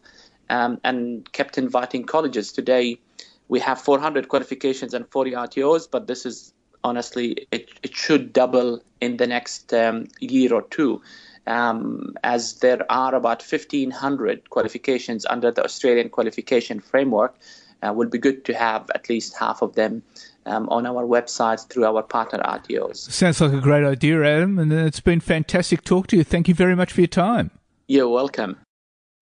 um, 0.49 0.81
and 0.85 1.31
kept 1.33 1.59
inviting 1.59 2.05
colleges. 2.05 2.52
Today, 2.52 2.99
we 3.49 3.61
have 3.61 3.81
400 3.81 4.29
qualifications 4.29 4.95
and 4.95 5.07
40 5.11 5.33
RTOs, 5.33 5.88
but 5.90 6.07
this 6.07 6.25
is 6.25 6.55
honestly, 6.85 7.47
it, 7.50 7.71
it 7.83 7.95
should 7.95 8.33
double 8.33 8.83
in 9.00 9.17
the 9.19 9.26
next 9.26 9.75
um, 9.75 10.07
year 10.21 10.55
or 10.55 10.62
two. 10.62 11.02
Um, 11.47 12.14
as 12.23 12.61
there 12.61 12.85
are 12.90 13.14
about 13.14 13.42
1,500 13.42 14.50
qualifications 14.50 15.26
under 15.26 15.50
the 15.50 15.64
Australian 15.64 16.11
qualification 16.11 16.80
framework, 16.80 17.35
uh, 17.82 17.92
would 17.92 18.11
be 18.11 18.18
good 18.18 18.44
to 18.44 18.54
have 18.54 18.90
at 18.94 19.09
least 19.09 19.37
half 19.37 19.62
of 19.62 19.75
them 19.75 20.02
um, 20.47 20.68
on 20.68 20.87
our 20.87 21.04
website 21.04 21.68
through 21.68 21.85
our 21.85 22.02
partner 22.02 22.40
RTOs. 22.40 22.97
Sounds 22.97 23.40
like 23.40 23.52
a 23.52 23.61
great 23.61 23.85
idea, 23.85 24.23
Adam, 24.23 24.59
and 24.59 24.73
it's 24.73 25.00
been 25.00 25.20
fantastic 25.20 25.82
talk 25.85 26.06
to 26.09 26.16
you. 26.16 26.25
Thank 26.25 26.49
you 26.49 26.54
very 26.54 26.76
much 26.76 26.92
for 26.92 27.00
your 27.00 27.09
time. 27.09 27.50
You're 27.88 28.09
welcome. 28.09 28.56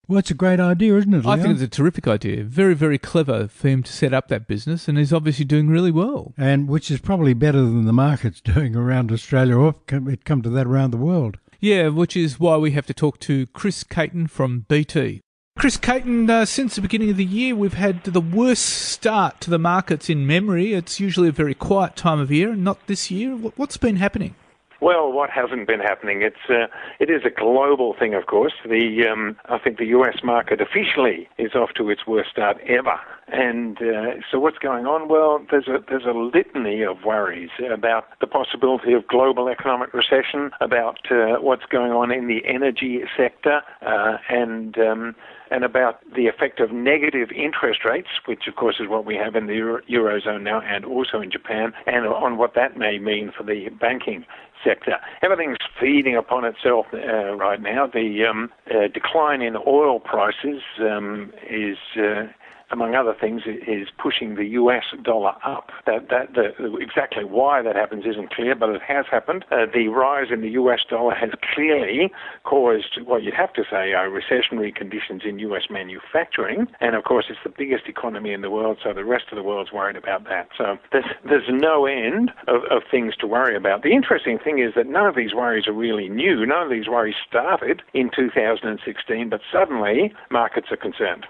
Well, 0.07 0.19
it's 0.19 0.31
a 0.31 0.35
great 0.35 0.59
idea, 0.59 0.97
isn't 0.97 1.13
it? 1.13 1.25
Leon? 1.25 1.39
I 1.39 1.43
think 1.43 1.55
it's 1.55 1.63
a 1.63 1.69
terrific 1.69 2.09
idea. 2.09 2.43
Very, 2.43 2.75
very 2.75 2.97
clever 2.97 3.47
for 3.47 3.69
him 3.69 3.83
to 3.83 3.93
set 3.93 4.15
up 4.15 4.29
that 4.29 4.49
business, 4.49 4.89
and 4.89 4.97
he's 4.97 5.13
obviously 5.13 5.45
doing 5.45 5.69
really 5.69 5.91
well. 5.91 6.33
And 6.39 6.67
which 6.67 6.91
is 6.91 6.99
probably 6.99 7.35
better 7.35 7.61
than 7.61 7.85
the 7.85 7.93
market's 7.93 8.41
doing 8.55 8.75
around 8.75 9.13
Australia, 9.13 9.57
or 9.57 9.75
it 9.91 10.25
come 10.25 10.41
to 10.43 10.51
that 10.51 10.67
around 10.67 10.93
the 10.93 10.97
world. 10.97 11.39
Yeah, 11.61 11.89
which 11.89 12.17
is 12.17 12.39
why 12.39 12.57
we 12.57 12.71
have 12.73 12.87
to 12.87 12.95
talk 12.95 13.19
to 13.21 13.47
Chris 13.49 13.83
Caton 13.83 14.29
from 14.29 14.61
BT. 14.69 15.21
Chris 15.59 15.77
Caton, 15.77 16.31
uh, 16.31 16.45
since 16.45 16.77
the 16.77 16.81
beginning 16.81 17.11
of 17.11 17.17
the 17.17 17.25
year, 17.25 17.57
we've 17.57 17.75
had 17.75 18.05
the 18.05 18.21
worst 18.21 18.65
start 18.65 19.41
to 19.41 19.51
the 19.51 19.59
markets 19.59 20.09
in 20.09 20.25
memory. 20.25 20.73
It's 20.73 21.01
usually 21.01 21.31
a 21.31 21.33
very 21.33 21.55
quiet 21.55 21.97
time 21.97 22.21
of 22.21 22.31
year, 22.31 22.53
and 22.53 22.63
not 22.63 22.87
this 22.87 23.11
year. 23.11 23.35
What's 23.35 23.77
been 23.77 23.97
happening? 23.97 24.37
Well, 24.81 25.11
what 25.11 25.31
hasn't 25.31 25.67
been 25.67 25.81
happening? 25.81 26.23
It's 26.23 26.49
uh, 26.49 26.67
it 27.01 27.11
is 27.11 27.23
a 27.25 27.31
global 27.31 27.95
thing, 27.99 28.15
of 28.15 28.27
course. 28.27 28.53
The 28.65 29.09
um, 29.11 29.37
I 29.47 29.59
think 29.59 29.79
the 29.79 29.87
U.S. 29.87 30.19
market 30.23 30.61
officially 30.61 31.29
is 31.37 31.55
off 31.55 31.71
to 31.77 31.91
its 31.91 32.07
worst 32.07 32.31
start 32.31 32.59
ever. 32.67 33.01
And 33.27 33.77
uh, 33.83 34.21
so, 34.31 34.39
what's 34.39 34.59
going 34.59 34.87
on? 34.87 35.09
Well, 35.09 35.45
there's 35.51 35.67
a 35.67 35.79
there's 35.89 36.05
a 36.05 36.17
litany 36.17 36.83
of 36.83 37.05
worries 37.05 37.51
about 37.73 38.07
the 38.21 38.29
possibility 38.29 38.93
of 38.93 39.07
global 39.09 39.49
economic 39.49 39.93
recession, 39.93 40.53
about 40.61 41.11
uh, 41.11 41.41
what's 41.41 41.67
going 41.67 41.91
on 41.91 42.13
in 42.13 42.29
the 42.29 42.43
energy 42.47 43.01
sector, 43.17 43.63
uh, 43.85 44.19
and 44.31 44.79
um, 44.79 45.17
and 45.51 45.65
about 45.65 46.01
the 46.15 46.27
effect 46.27 46.61
of 46.61 46.73
negative 46.73 47.31
interest 47.31 47.85
rates, 47.85 48.09
which 48.27 48.47
of 48.47 48.57
course 48.57 48.77
is 48.81 48.89
what 48.89 49.05
we 49.05 49.17
have 49.17 49.35
in 49.35 49.47
the 49.47 49.55
Euro- 49.55 49.83
Eurozone 49.89 50.43
now 50.43 50.61
and 50.61 50.85
also 50.85 51.21
in 51.21 51.31
Japan, 51.31 51.73
and 51.87 52.07
on 52.07 52.37
what 52.37 52.55
that 52.55 52.77
may 52.77 52.99
mean 52.99 53.33
for 53.37 53.43
the 53.43 53.69
banking 53.81 54.25
sector. 54.65 54.97
Everything's 55.23 55.59
feeding 55.81 56.17
upon 56.17 56.45
itself 56.45 56.87
uh, 56.93 57.35
right 57.35 57.61
now. 57.61 57.87
The 57.87 58.25
um, 58.29 58.51
uh, 58.71 58.89
decline 58.93 59.43
in 59.43 59.57
oil 59.67 60.01
prices 60.01 60.63
um, 60.81 61.33
is 61.49 61.79
uh, 61.97 62.27
among 62.71 62.95
other 62.95 63.15
things, 63.19 63.43
is 63.47 63.89
pushing 63.99 64.35
the 64.35 64.45
US 64.61 64.85
dollar 65.03 65.35
up. 65.45 65.71
That, 65.87 66.09
that, 66.11 66.35
the, 66.35 66.77
exactly 66.77 67.25
why 67.25 67.63
that 67.63 67.77
happens 67.77 68.05
isn't 68.07 68.31
clear, 68.31 68.55
but 68.55 68.71
it 68.71 68.83
has 68.83 69.07
happened. 69.11 69.45
Uh, 69.51 69.67
the 69.73 69.89
rise 69.89 70.29
in 70.31 70.41
the 70.41 70.51
US 70.51 70.81
dollar 70.89 71.15
has 71.15 71.31
clearly 71.55 72.13
caused 72.45 73.01
what 73.05 73.23
you'd 73.23 73.35
have 73.35 73.53
to 73.55 73.65
say 73.71 73.93
are 73.93 74.09
recessionary 74.09 74.75
conditions 74.75 75.23
in 75.25 75.39
US 75.41 75.65
manufacturing. 75.71 76.67
And 76.81 76.95
of 76.95 77.05
course, 77.05 77.27
it's 77.29 77.41
the 77.45 77.53
biggest 77.57 77.85
economy 77.89 78.33
in 78.33 78.43
the 78.43 78.51
world, 78.51 78.79
so 78.83 78.93
the 78.93 79.05
rest 79.05 79.27
of 79.31 79.37
the 79.37 79.43
world's 79.43 79.73
worried 79.73 79.97
about 79.97 80.25
that. 80.25 80.49
So 80.57 80.79
there's, 80.93 81.05
there's 81.25 81.49
no 81.49 81.87
end 81.87 82.31
of, 82.47 82.63
of 82.71 82.83
things 82.91 83.17
to 83.17 83.27
worry 83.27 83.57
about. 83.57 83.83
The 83.83 83.93
interesting 83.93 84.39
thing 84.39 84.59
is 84.59 84.75
that 84.77 84.87
none 84.87 85.07
of 85.07 85.17
these 85.17 85.35
worries 85.35 85.67
are 85.67 85.73
really 85.73 86.09
new. 86.09 86.45
None 86.45 86.63
of 86.63 86.71
these 86.71 86.89
worries 86.89 87.17
started 87.29 87.83
in 87.95 88.11
2016, 88.15 89.29
but 89.29 89.41
suddenly 89.53 90.13
markets 90.31 90.69
are 90.71 90.77
concerned. 90.77 91.27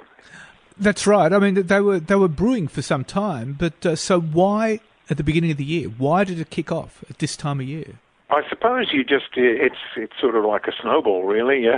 That's 0.79 1.07
right. 1.07 1.33
I 1.33 1.39
mean, 1.39 1.55
they 1.55 1.81
were 1.81 2.01
they 2.01 2.15
were 2.15 2.29
brewing 2.29 2.69
for 2.69 2.83
some 2.83 3.05
time, 3.05 3.57
but 3.59 3.85
uh, 3.85 3.97
so 3.97 4.21
why 4.21 4.81
at 5.11 5.17
the 5.17 5.25
beginning 5.25 5.51
of 5.51 5.57
the 5.57 5.65
year? 5.65 5.89
Why 5.89 6.25
did 6.25 6.39
it 6.39 6.51
kick 6.51 6.71
off 6.71 7.05
at 7.11 7.19
this 7.19 7.37
time 7.37 7.61
of 7.61 7.67
year? 7.67 7.99
I 8.31 8.43
suppose 8.47 8.89
you 8.93 9.05
just 9.05 9.37
it's 9.37 9.77
it's 9.97 10.13
sort 10.21 10.37
of 10.37 10.45
like 10.45 10.67
a 10.67 10.73
snowball, 10.81 11.25
really. 11.25 11.65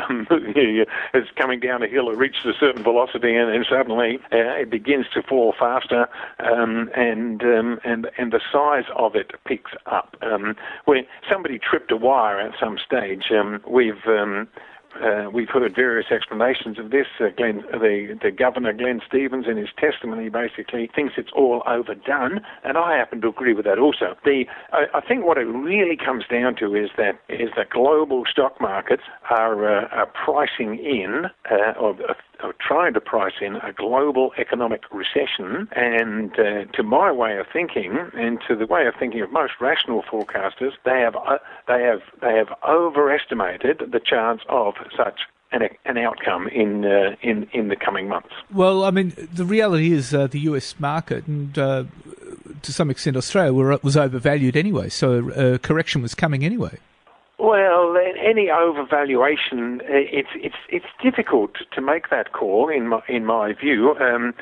It's 1.12 1.30
coming 1.36 1.60
down 1.60 1.82
a 1.82 1.86
hill, 1.86 2.10
it 2.10 2.16
reaches 2.16 2.44
a 2.44 2.52
certain 2.58 2.82
velocity, 2.82 3.36
and 3.36 3.52
then 3.52 3.64
suddenly 3.68 4.18
uh, 4.32 4.58
it 4.58 4.70
begins 4.70 5.06
to 5.14 5.22
fall 5.22 5.54
faster, 5.56 6.08
um, 6.40 6.90
and 6.96 7.42
um, 7.42 7.78
and 7.84 8.10
and 8.18 8.32
the 8.32 8.40
size 8.52 8.84
of 8.96 9.14
it 9.14 9.32
picks 9.44 9.72
up. 9.86 10.16
Um, 10.22 10.56
where 10.86 11.02
somebody 11.30 11.58
tripped 11.58 11.92
a 11.92 11.96
wire 11.96 12.40
at 12.40 12.58
some 12.58 12.78
stage, 12.84 13.30
um, 13.30 13.60
we've 13.66 14.06
um, 14.06 14.48
uh, 15.02 15.30
we've 15.32 15.48
heard 15.48 15.74
various 15.74 16.10
explanations 16.10 16.78
of 16.78 16.90
this. 16.90 17.06
Uh, 17.20 17.28
Glenn, 17.36 17.62
the, 17.72 18.18
the 18.22 18.30
governor, 18.30 18.72
Glenn 18.72 19.00
Stevens, 19.06 19.46
in 19.48 19.56
his 19.56 19.68
testimony, 19.78 20.28
basically 20.28 20.90
thinks 20.94 21.14
it's 21.16 21.30
all 21.34 21.62
overdone, 21.66 22.40
and 22.64 22.76
I 22.76 22.96
happen 22.96 23.20
to 23.20 23.28
agree 23.28 23.54
with 23.54 23.64
that 23.66 23.78
also. 23.78 24.16
The, 24.24 24.44
I, 24.72 24.86
I 24.94 25.00
think 25.00 25.24
what 25.24 25.38
it 25.38 25.46
really 25.46 25.96
comes 25.96 26.24
down 26.30 26.56
to 26.56 26.74
is 26.74 26.90
that 26.96 27.20
is 27.28 27.50
that 27.56 27.70
global 27.70 28.24
stock 28.30 28.60
markets 28.60 29.02
are, 29.30 29.84
uh, 29.84 29.88
are 29.88 30.06
pricing 30.06 30.78
in, 30.78 31.26
uh, 31.50 31.72
or 31.78 31.96
are 32.42 32.54
trying 32.60 32.94
to 32.94 33.00
price 33.00 33.34
in 33.40 33.56
a 33.56 33.72
global 33.72 34.32
economic 34.38 34.82
recession. 34.92 35.68
And 35.72 36.32
uh, 36.38 36.64
to 36.76 36.82
my 36.82 37.12
way 37.12 37.38
of 37.38 37.46
thinking, 37.52 37.98
and 38.14 38.38
to 38.48 38.56
the 38.56 38.66
way 38.66 38.86
of 38.86 38.94
thinking 38.98 39.20
of 39.22 39.32
most 39.32 39.54
rational 39.60 40.02
forecasters, 40.02 40.72
they 40.84 41.00
have 41.00 41.16
uh, 41.16 41.38
they 41.68 41.82
have 41.82 42.00
they 42.20 42.34
have 42.36 42.48
overestimated 42.68 43.82
the 43.92 44.00
chance 44.00 44.42
of 44.48 44.74
such 44.96 45.20
an, 45.52 45.62
an 45.84 45.98
outcome 45.98 46.48
in 46.48 46.84
uh, 46.84 47.16
in 47.22 47.48
in 47.52 47.68
the 47.68 47.76
coming 47.76 48.08
months. 48.08 48.30
Well, 48.52 48.84
I 48.84 48.90
mean, 48.90 49.12
the 49.32 49.44
reality 49.44 49.92
is 49.92 50.14
uh, 50.14 50.26
the 50.26 50.40
U.S. 50.40 50.74
market 50.78 51.26
and 51.26 51.58
uh, 51.58 51.84
to 52.62 52.72
some 52.72 52.90
extent 52.90 53.16
Australia 53.16 53.52
were, 53.52 53.78
was 53.82 53.96
overvalued 53.96 54.56
anyway, 54.56 54.88
so 54.88 55.30
a 55.30 55.58
correction 55.58 56.02
was 56.02 56.14
coming 56.14 56.44
anyway. 56.44 56.78
Well, 57.40 57.96
any 58.22 58.48
overvaluation, 58.48 59.80
it's 59.88 60.28
it's 60.34 60.56
it's 60.68 60.84
difficult 61.02 61.52
to 61.72 61.80
make 61.80 62.10
that 62.10 62.32
call 62.32 62.68
in 62.68 62.88
my 62.88 63.00
in 63.08 63.24
my 63.24 63.54
view. 63.54 63.96
Um, 63.98 64.34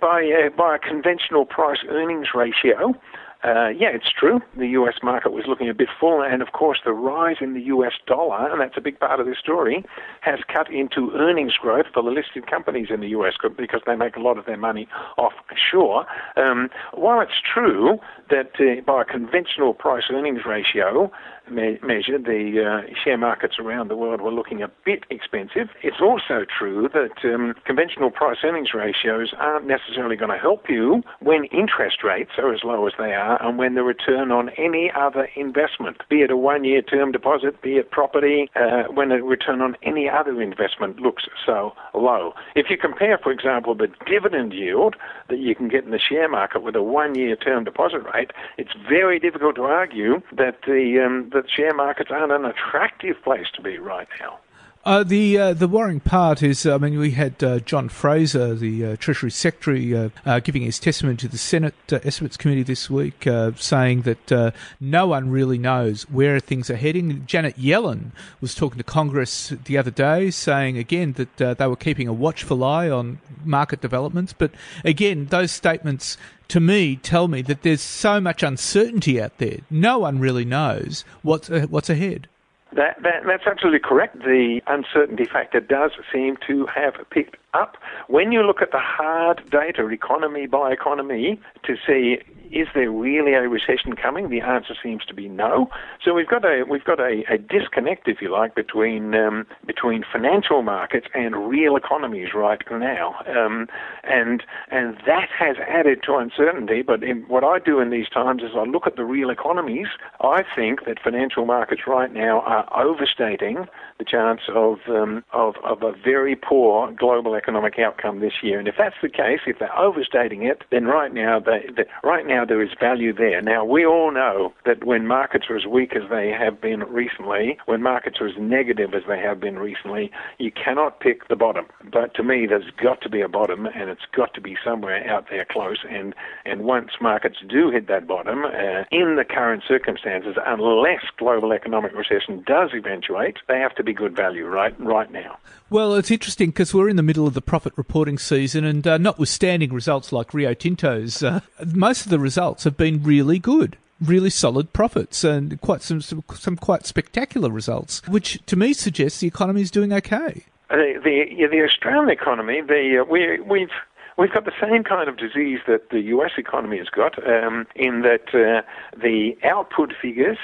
by 0.00 0.24
uh, 0.24 0.50
by 0.56 0.74
a 0.74 0.78
conventional 0.80 1.44
price 1.44 1.78
earnings 1.88 2.28
ratio, 2.34 2.94
uh, 3.42 3.68
yeah, 3.68 3.88
it's 3.88 4.10
true. 4.10 4.40
The 4.58 4.66
U.S. 4.68 4.96
market 5.02 5.32
was 5.32 5.44
looking 5.46 5.68
a 5.70 5.74
bit 5.74 5.88
full, 5.98 6.22
and 6.22 6.42
of 6.42 6.52
course, 6.52 6.78
the 6.84 6.92
rise 6.92 7.36
in 7.40 7.54
the 7.54 7.62
U.S. 7.62 7.92
dollar, 8.06 8.50
and 8.50 8.60
that's 8.60 8.76
a 8.76 8.82
big 8.82 9.00
part 9.00 9.18
of 9.18 9.26
the 9.26 9.34
story, 9.34 9.82
has 10.20 10.40
cut 10.52 10.70
into 10.70 11.10
earnings 11.14 11.54
growth 11.54 11.86
for 11.94 12.02
the 12.02 12.10
listed 12.10 12.50
companies 12.50 12.88
in 12.90 13.00
the 13.00 13.08
U.S. 13.08 13.34
because 13.56 13.80
they 13.86 13.96
make 13.96 14.16
a 14.16 14.20
lot 14.20 14.36
of 14.36 14.44
their 14.44 14.58
money 14.58 14.88
offshore. 15.16 16.04
Um, 16.36 16.68
while 16.92 17.20
it's 17.20 17.40
true 17.42 17.98
that 18.28 18.52
uh, 18.60 18.82
by 18.82 19.02
a 19.02 19.04
conventional 19.06 19.72
price 19.72 20.04
earnings 20.10 20.40
ratio 20.46 21.10
me- 21.50 21.78
measure, 21.82 22.18
the 22.18 22.84
uh, 22.86 22.94
share 23.02 23.18
markets 23.18 23.56
around 23.58 23.88
the 23.88 23.96
world 23.96 24.20
were 24.20 24.32
looking 24.32 24.62
a 24.62 24.70
bit 24.84 25.04
expensive, 25.10 25.68
it's 25.82 26.00
also 26.00 26.44
true 26.46 26.88
that 26.92 27.24
um, 27.24 27.54
conventional 27.64 28.10
price 28.10 28.38
earnings 28.44 28.70
ratios 28.74 29.32
aren't 29.38 29.66
necessarily 29.66 30.16
going 30.16 30.30
to 30.30 30.38
help 30.38 30.68
you 30.68 31.02
when 31.20 31.44
interest 31.46 32.02
rates 32.02 32.32
are 32.38 32.52
as 32.52 32.60
low 32.64 32.86
as 32.86 32.92
they 32.98 33.12
are 33.12 33.42
and 33.42 33.58
when 33.58 33.74
the 33.74 33.82
return 33.82 34.30
on 34.30 34.50
any 34.50 34.90
other 34.96 35.28
investment, 35.36 35.98
be 36.08 36.22
it 36.22 36.30
a 36.30 36.36
one 36.36 36.64
year 36.64 36.82
term 36.82 37.12
deposit, 37.12 37.60
be 37.62 37.76
it 37.76 37.90
property, 37.90 38.50
uh, 38.56 38.84
when 38.92 39.08
the 39.08 39.22
return 39.22 39.60
on 39.60 39.76
any 39.82 40.08
other 40.08 40.40
investment 40.40 41.00
looks 41.00 41.24
so 41.44 41.72
low. 41.94 42.32
If 42.54 42.66
you 42.70 42.76
compare, 42.76 43.18
for 43.18 43.32
example, 43.32 43.74
the 43.74 43.88
dividend 44.06 44.52
yield 44.52 44.96
that 45.28 45.38
you 45.38 45.54
can 45.54 45.68
get 45.68 45.84
in 45.84 45.90
the 45.90 45.98
share 45.98 46.28
market 46.28 46.62
with 46.62 46.76
a 46.76 46.82
one 46.82 47.14
year 47.14 47.36
term 47.36 47.64
deposit 47.64 48.02
rate, 48.14 48.30
it's 48.58 48.72
very 48.88 49.18
difficult 49.18 49.56
to 49.56 49.62
argue 49.62 50.20
that 50.36 50.58
the, 50.66 51.02
um, 51.04 51.30
that 51.40 51.50
share 51.50 51.74
markets 51.74 52.10
aren't 52.10 52.32
an 52.32 52.44
attractive 52.44 53.16
place 53.22 53.46
to 53.54 53.62
be 53.62 53.78
right 53.78 54.08
now. 54.20 54.38
Uh, 54.82 55.02
the 55.04 55.36
uh, 55.36 55.52
the 55.52 55.68
worrying 55.68 56.00
part 56.00 56.42
is, 56.42 56.64
I 56.64 56.78
mean, 56.78 56.98
we 56.98 57.10
had 57.10 57.44
uh, 57.44 57.58
John 57.60 57.90
Fraser, 57.90 58.54
the 58.54 58.86
uh, 58.86 58.96
Treasury 58.96 59.30
Secretary, 59.30 59.94
uh, 59.94 60.08
uh, 60.24 60.40
giving 60.40 60.62
his 60.62 60.78
testimony 60.78 61.18
to 61.18 61.28
the 61.28 61.36
Senate 61.36 61.74
Estimates 61.90 62.38
Committee 62.38 62.62
this 62.62 62.88
week, 62.88 63.28
saying 63.56 64.02
that 64.02 64.54
no 64.80 65.06
one 65.06 65.28
really 65.28 65.58
knows 65.58 66.08
where 66.08 66.40
things 66.40 66.70
are 66.70 66.76
heading. 66.76 67.26
Janet 67.26 67.58
Yellen 67.58 68.12
was 68.40 68.54
talking 68.54 68.78
to 68.78 68.84
Congress 68.84 69.52
the 69.66 69.76
other 69.76 69.90
day, 69.90 70.30
saying 70.30 70.78
again 70.78 71.12
that 71.12 71.58
they 71.58 71.66
were 71.66 71.76
keeping 71.76 72.08
a 72.08 72.14
watchful 72.14 72.64
eye 72.64 72.88
on 72.88 73.18
market 73.44 73.82
developments. 73.82 74.32
But 74.32 74.52
again, 74.82 75.26
those 75.26 75.52
statements 75.52 76.16
to 76.50 76.60
me 76.60 76.96
tell 76.96 77.28
me 77.28 77.42
that 77.42 77.62
there's 77.62 77.80
so 77.80 78.20
much 78.20 78.42
uncertainty 78.42 79.20
out 79.20 79.38
there. 79.38 79.58
No 79.70 80.00
one 80.00 80.18
really 80.18 80.44
knows 80.44 81.04
what's 81.22 81.48
what's 81.48 81.88
ahead. 81.88 82.28
That, 82.72 83.02
that, 83.02 83.24
that's 83.26 83.46
absolutely 83.46 83.80
correct. 83.80 84.18
The 84.18 84.60
uncertainty 84.68 85.24
factor 85.24 85.58
does 85.58 85.90
seem 86.12 86.36
to 86.46 86.66
have 86.66 86.94
picked 87.10 87.36
up. 87.54 87.76
When 88.08 88.32
you 88.32 88.42
look 88.42 88.62
at 88.62 88.72
the 88.72 88.78
hard 88.80 89.42
data, 89.50 89.86
economy 89.88 90.46
by 90.46 90.72
economy, 90.72 91.40
to 91.64 91.76
see 91.86 92.18
is 92.52 92.66
there 92.74 92.90
really 92.90 93.34
a 93.34 93.48
recession 93.48 93.94
coming? 93.94 94.28
The 94.28 94.40
answer 94.40 94.74
seems 94.82 95.04
to 95.06 95.14
be 95.14 95.28
no. 95.28 95.68
So 96.04 96.14
we've 96.14 96.28
got 96.28 96.44
a 96.44 96.64
we've 96.68 96.84
got 96.84 96.98
a, 96.98 97.22
a 97.30 97.38
disconnect, 97.38 98.08
if 98.08 98.20
you 98.20 98.30
like, 98.30 98.54
between 98.54 99.14
um, 99.14 99.46
between 99.66 100.02
financial 100.10 100.62
markets 100.62 101.06
and 101.14 101.48
real 101.48 101.76
economies 101.76 102.28
right 102.34 102.60
now, 102.70 103.14
um, 103.28 103.68
and 104.04 104.42
and 104.70 104.96
that 105.06 105.28
has 105.38 105.56
added 105.68 106.02
to 106.04 106.16
uncertainty. 106.16 106.82
But 106.82 107.02
in, 107.02 107.22
what 107.28 107.44
I 107.44 107.58
do 107.58 107.80
in 107.80 107.90
these 107.90 108.08
times 108.08 108.42
is 108.42 108.50
I 108.54 108.64
look 108.64 108.86
at 108.86 108.96
the 108.96 109.04
real 109.04 109.30
economies. 109.30 109.88
I 110.20 110.42
think 110.56 110.84
that 110.86 110.98
financial 111.02 111.46
markets 111.46 111.82
right 111.86 112.12
now 112.12 112.40
are 112.40 112.66
overstating 112.84 113.66
the 114.00 114.04
chance 114.04 114.40
of 114.48 114.78
um, 114.88 115.22
of 115.32 115.54
of 115.62 115.82
a 115.82 115.92
very 116.02 116.34
poor 116.34 116.90
global 116.90 117.34
economic 117.34 117.78
outcome 117.78 118.18
this 118.20 118.32
year. 118.42 118.58
And 118.58 118.66
if 118.66 118.74
that's 118.76 118.96
the 119.02 119.08
case, 119.08 119.40
if 119.46 119.58
they're 119.60 119.78
overstating 119.78 120.42
it, 120.42 120.64
then 120.72 120.86
right 120.86 121.12
now 121.12 121.38
they, 121.38 121.66
they 121.76 121.84
right 122.02 122.26
now 122.26 122.44
there 122.44 122.62
is 122.62 122.70
value 122.80 123.12
there. 123.12 123.42
Now, 123.42 123.64
we 123.64 123.84
all 123.84 124.10
know 124.10 124.52
that 124.64 124.84
when 124.84 125.06
markets 125.06 125.46
are 125.50 125.56
as 125.56 125.66
weak 125.66 125.94
as 125.94 126.08
they 126.10 126.30
have 126.30 126.60
been 126.60 126.80
recently, 126.84 127.58
when 127.66 127.82
markets 127.82 128.16
are 128.20 128.26
as 128.26 128.34
negative 128.38 128.94
as 128.94 129.02
they 129.06 129.18
have 129.18 129.38
been 129.38 129.58
recently, 129.58 130.10
you 130.38 130.50
cannot 130.50 131.00
pick 131.00 131.28
the 131.28 131.36
bottom. 131.36 131.66
But 131.92 132.14
to 132.14 132.22
me, 132.22 132.46
there's 132.46 132.70
got 132.82 133.02
to 133.02 133.10
be 133.10 133.20
a 133.20 133.28
bottom, 133.28 133.66
and 133.66 133.90
it's 133.90 134.08
got 134.16 134.32
to 134.34 134.40
be 134.40 134.56
somewhere 134.64 135.06
out 135.08 135.26
there 135.28 135.46
close. 135.48 135.84
And, 135.88 136.14
and 136.46 136.62
once 136.62 136.90
markets 137.00 137.36
do 137.46 137.70
hit 137.70 137.86
that 137.88 138.06
bottom, 138.06 138.44
uh, 138.46 138.84
in 138.90 139.16
the 139.16 139.24
current 139.28 139.62
circumstances, 139.68 140.36
unless 140.46 141.04
global 141.18 141.52
economic 141.52 141.92
recession 141.94 142.42
does 142.46 142.70
eventuate, 142.72 143.38
they 143.46 143.58
have 143.58 143.74
to 143.74 143.84
be 143.84 143.89
good 143.92 144.14
value 144.14 144.46
right, 144.46 144.78
right 144.80 145.10
now. 145.10 145.38
Well, 145.68 145.94
it's 145.94 146.10
interesting 146.10 146.50
because 146.50 146.74
we're 146.74 146.88
in 146.88 146.96
the 146.96 147.02
middle 147.02 147.26
of 147.26 147.34
the 147.34 147.40
profit 147.40 147.72
reporting 147.76 148.18
season, 148.18 148.64
and 148.64 148.86
uh, 148.86 148.98
notwithstanding 148.98 149.72
results 149.72 150.12
like 150.12 150.34
Rio 150.34 150.54
Tinto's, 150.54 151.22
uh, 151.22 151.40
most 151.72 152.04
of 152.04 152.10
the 152.10 152.18
results 152.18 152.64
have 152.64 152.76
been 152.76 153.02
really 153.02 153.38
good 153.38 153.76
really 154.00 154.30
solid 154.30 154.72
profits 154.72 155.24
and 155.24 155.60
quite 155.60 155.82
some, 155.82 156.00
some, 156.00 156.24
some 156.34 156.56
quite 156.56 156.86
spectacular 156.86 157.50
results, 157.50 158.00
which 158.08 158.38
to 158.46 158.56
me 158.56 158.72
suggests 158.72 159.20
the 159.20 159.26
economy 159.26 159.60
is 159.60 159.70
doing 159.70 159.92
okay. 159.92 160.44
Uh, 160.70 160.76
the 161.02 161.26
yeah, 161.30 161.48
the 161.48 161.62
Australian 161.64 162.08
economy, 162.10 162.60
the 162.60 163.00
uh, 163.00 163.04
we 163.04 163.40
we've 163.40 163.72
we've 164.16 164.32
got 164.32 164.44
the 164.44 164.52
same 164.60 164.84
kind 164.84 165.08
of 165.08 165.16
disease 165.16 165.58
that 165.66 165.90
the 165.90 166.00
U.S. 166.00 166.32
economy 166.38 166.78
has 166.78 166.88
got, 166.88 167.18
um, 167.26 167.66
in 167.74 168.02
that 168.02 168.32
uh, 168.34 168.62
the 168.96 169.36
output 169.44 169.92
figures. 170.00 170.38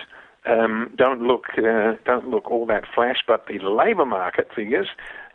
Um, 0.47 0.93
don't 0.97 1.23
look 1.23 1.47
uh, 1.59 1.95
don't 2.05 2.29
look 2.29 2.51
all 2.51 2.67
that 2.67 2.85
flash, 2.95 3.19
but 3.27 3.47
the 3.47 3.59
labour 3.59 4.07
market 4.07 4.49
figures 4.55 4.89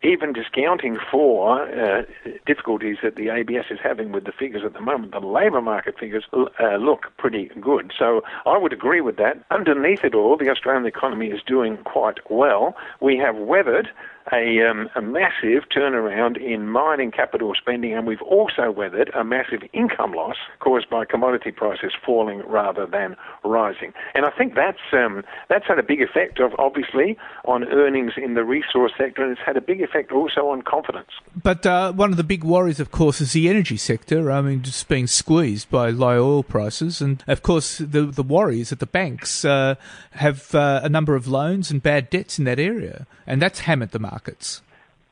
even 0.04 0.34
discounting 0.34 0.98
for 1.12 1.62
uh, 1.62 2.04
difficulties 2.48 2.98
that 3.04 3.16
the 3.16 3.30
ABS 3.30 3.66
is 3.70 3.80
having 3.84 4.12
with 4.12 4.26
the 4.26 4.32
figures 4.32 4.64
at 4.66 4.74
the 4.74 4.82
moment, 4.82 5.12
the 5.12 5.20
labour 5.20 5.62
market 5.62 5.98
figures 6.00 6.26
uh, 6.34 6.76
look 6.78 7.12
pretty 7.18 7.52
good. 7.62 7.92
So 7.98 8.22
I 8.46 8.58
would 8.58 8.74
agree 8.74 9.02
with 9.02 9.18
that. 9.18 9.44
Underneath 9.52 10.04
it 10.04 10.16
all, 10.16 10.38
the 10.38 10.50
Australian 10.50 10.88
economy 10.88 11.28
is 11.28 11.42
doing 11.46 11.78
quite 11.84 12.20
well. 12.32 12.76
We 13.00 13.18
have 13.18 13.36
weathered 13.36 13.90
a, 14.32 14.62
um, 14.70 14.90
a 14.96 15.02
massive 15.02 15.64
turnaround 15.76 16.38
in 16.42 16.70
mining 16.70 17.12
capital 17.12 17.54
spending, 17.60 17.94
and 17.94 18.06
we've 18.06 18.22
also 18.22 18.72
weathered 18.72 19.10
a 19.16 19.24
massive 19.24 19.62
income 19.74 20.14
loss 20.14 20.36
caused 20.60 20.90
by 20.90 21.06
commodity 21.06 21.52
prices 21.52 21.92
falling 22.06 22.40
rather 22.48 22.86
than 22.86 23.16
rising. 23.44 23.94
And 24.14 24.26
I 24.26 24.30
think 24.32 24.56
that's 24.56 24.80
um, 24.94 25.24
that's 25.50 25.66
had 25.68 25.80
a 25.80 25.84
big 25.84 26.02
effect 26.02 26.40
of 26.40 26.52
obviously 26.60 27.18
on 27.46 27.66
earnings 27.66 28.14
in 28.18 28.36
the 28.36 28.44
resource 28.44 28.92
sector, 28.98 29.24
and 29.24 29.32
it's 29.32 29.42
had 29.46 29.58
a 29.58 29.62
big 29.62 29.82
effect 29.82 30.12
also 30.12 30.50
on 30.50 30.62
confidence. 30.62 31.10
But 31.42 31.66
uh, 31.66 31.94
one 31.94 32.12
of 32.12 32.18
the 32.18 32.24
big 32.24 32.44
worries, 32.44 32.80
of 32.80 32.92
course, 32.92 33.22
is 33.22 33.34
the 33.34 33.50
energy 33.50 33.78
sector. 33.78 34.32
I 34.32 34.42
mean, 34.42 34.62
just 34.62 34.88
being 34.88 35.08
squeezed 35.08 35.70
by 35.70 35.90
low 35.90 36.36
oil 36.36 36.44
prices, 36.44 37.02
and 37.02 37.24
of 37.28 37.42
course, 37.42 37.80
the 37.80 38.04
the 38.06 38.24
worry 38.24 38.62
is 38.62 38.70
that 38.70 38.80
the 38.80 38.86
banks 38.86 39.44
uh, 39.44 39.76
have 40.12 40.54
uh, 40.54 40.82
a 40.84 40.90
number 40.90 41.16
of 41.16 41.28
loans 41.28 41.72
and 41.72 41.82
bad 41.82 42.10
debts 42.10 42.38
in 42.38 42.46
that 42.46 42.60
area, 42.60 43.08
and 43.26 43.42
that's 43.42 43.62
hammered 43.62 43.92
the 43.92 44.00
market 44.00 44.11
markets. 44.12 44.62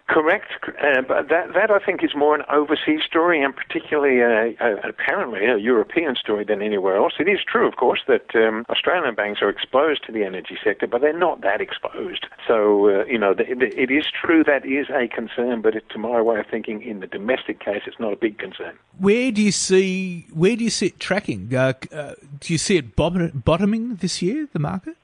Correct, 0.10 0.48
uh, 0.68 1.02
but 1.08 1.30
that 1.30 1.54
that 1.54 1.70
I 1.70 1.78
think 1.78 2.04
is 2.04 2.16
more 2.16 2.34
an 2.34 2.42
overseas 2.52 3.02
story, 3.06 3.44
and 3.44 3.56
particularly 3.56 4.22
a, 4.22 4.56
a, 4.60 4.90
apparently 4.90 5.46
a 5.46 5.58
European 5.58 6.16
story 6.16 6.44
than 6.44 6.64
anywhere 6.64 6.96
else. 6.96 7.14
It 7.20 7.28
is 7.30 7.42
true, 7.48 7.68
of 7.68 7.76
course, 7.76 8.00
that 8.08 8.34
um, 8.34 8.66
Australian 8.70 9.14
banks 9.14 9.40
are 9.44 9.50
exposed 9.50 10.04
to 10.08 10.12
the 10.12 10.24
energy 10.24 10.58
sector, 10.64 10.88
but 10.88 11.02
they're 11.02 11.18
not 11.18 11.42
that 11.42 11.62
exposed. 11.62 12.26
So 12.48 12.90
uh, 12.90 13.06
you 13.06 13.20
know, 13.20 13.36
the, 13.36 13.44
the, 13.54 13.68
it 13.80 13.92
is 13.92 14.06
true 14.10 14.44
that 14.46 14.66
is 14.66 14.88
a 14.90 15.08
concern, 15.08 15.62
but 15.62 15.76
it, 15.76 15.88
to 15.92 16.00
my 16.00 16.20
way 16.20 16.40
of 16.40 16.48
thinking, 16.48 16.82
in 16.82 17.02
the 17.02 17.08
domestic 17.08 17.60
case, 17.60 17.84
it's 17.86 18.00
not 18.00 18.12
a 18.12 18.18
big 18.18 18.40
concern. 18.40 18.80
Where 18.98 19.32
do 19.32 19.44
you 19.44 19.52
see 19.52 20.26
where 20.34 20.56
do 20.56 20.64
you 20.64 20.72
see 20.72 20.88
it 20.88 21.00
tracking? 21.00 21.54
Uh, 21.54 21.74
uh 21.94 22.16
do 22.40 22.52
you 22.52 22.58
see 22.58 22.78
it 22.78 22.96
bottoming 22.96 23.98
this 23.98 24.24
year, 24.24 24.48
the 24.52 24.60
market? 24.60 24.98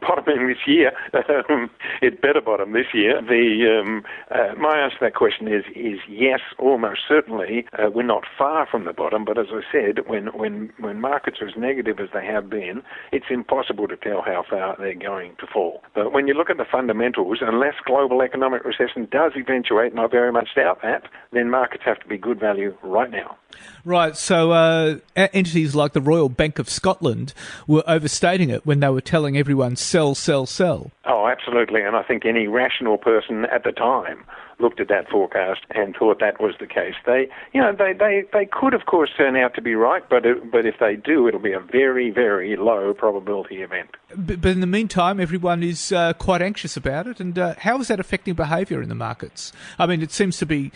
Bottoming 0.00 0.48
this 0.48 0.66
year. 0.66 0.92
Um, 1.48 1.70
it 2.02 2.20
better 2.20 2.40
bottom 2.40 2.72
this 2.72 2.86
year. 2.92 3.20
The 3.20 3.80
um, 3.80 4.02
uh, 4.30 4.54
my 4.58 4.78
answer 4.78 4.98
to 4.98 5.04
that 5.06 5.14
question 5.14 5.46
is 5.46 5.64
is 5.74 5.98
yes, 6.08 6.40
almost 6.58 7.00
certainly. 7.06 7.66
Uh, 7.78 7.90
we're 7.90 8.02
not 8.02 8.24
far 8.36 8.66
from 8.66 8.84
the 8.84 8.92
bottom, 8.92 9.24
but 9.24 9.38
as 9.38 9.46
I 9.50 9.60
said, 9.70 10.06
when 10.08 10.26
when 10.28 10.70
when 10.78 11.00
markets 11.00 11.38
are 11.40 11.48
as 11.48 11.56
negative 11.56 12.00
as 12.00 12.08
they 12.12 12.24
have 12.24 12.48
been, 12.50 12.82
it's 13.12 13.26
impossible 13.30 13.88
to 13.88 13.96
tell 13.96 14.22
how 14.22 14.44
far 14.48 14.76
they're 14.78 14.94
going 14.94 15.36
to 15.38 15.46
fall. 15.46 15.82
But 15.94 16.12
when 16.12 16.26
you 16.26 16.34
look 16.34 16.50
at 16.50 16.56
the 16.56 16.66
fundamentals, 16.70 17.38
unless 17.40 17.74
global 17.84 18.22
economic 18.22 18.64
recession 18.64 19.08
does 19.10 19.32
eventuate, 19.36 19.92
and 19.92 20.00
I 20.00 20.06
very 20.06 20.32
much 20.32 20.48
doubt 20.56 20.80
that, 20.82 21.04
then 21.32 21.50
markets 21.50 21.84
have 21.84 22.00
to 22.00 22.06
be 22.06 22.18
good 22.18 22.40
value 22.40 22.76
right 22.82 23.10
now. 23.10 23.36
Right. 23.84 24.16
So 24.16 24.52
uh, 24.52 24.96
entities 25.16 25.74
like 25.74 25.92
the 25.92 26.00
Royal 26.00 26.28
Bank 26.28 26.58
of 26.58 26.68
Scotland 26.68 27.32
were 27.66 27.82
overstating 27.86 28.50
it 28.50 28.66
when 28.66 28.80
they 28.80 28.88
were 28.88 29.00
telling 29.00 29.36
everyone 29.36 29.67
sell, 29.76 30.14
sell, 30.14 30.46
sell. 30.46 30.90
Oh, 31.04 31.26
absolutely. 31.26 31.82
And 31.82 31.96
I 31.96 32.02
think 32.02 32.24
any 32.24 32.46
rational 32.46 32.98
person 32.98 33.46
at 33.46 33.64
the 33.64 33.72
time 33.72 34.24
looked 34.60 34.80
at 34.80 34.88
that 34.88 35.08
forecast 35.08 35.60
and 35.70 35.94
thought 35.96 36.18
that 36.18 36.40
was 36.40 36.54
the 36.58 36.66
case. 36.66 36.94
They, 37.06 37.28
you 37.52 37.60
know, 37.60 37.72
they, 37.72 37.92
they, 37.92 38.24
they 38.32 38.46
could, 38.46 38.74
of 38.74 38.86
course, 38.86 39.10
turn 39.16 39.36
out 39.36 39.54
to 39.54 39.62
be 39.62 39.74
right, 39.76 40.02
but 40.08 40.26
it, 40.26 40.50
but 40.50 40.66
if 40.66 40.76
they 40.80 40.96
do, 40.96 41.28
it'll 41.28 41.38
be 41.40 41.52
a 41.52 41.60
very, 41.60 42.10
very 42.10 42.56
low 42.56 42.92
probability 42.92 43.62
event. 43.62 43.96
But, 44.16 44.40
but 44.40 44.50
in 44.50 44.60
the 44.60 44.66
meantime, 44.66 45.20
everyone 45.20 45.62
is 45.62 45.92
uh, 45.92 46.12
quite 46.14 46.42
anxious 46.42 46.76
about 46.76 47.06
it. 47.06 47.20
And 47.20 47.38
uh, 47.38 47.54
how 47.58 47.80
is 47.80 47.88
that 47.88 48.00
affecting 48.00 48.34
behaviour 48.34 48.82
in 48.82 48.88
the 48.88 48.96
markets? 48.96 49.52
I 49.78 49.86
mean, 49.86 50.02
it 50.02 50.10
seems 50.10 50.38
to 50.38 50.46
be 50.46 50.72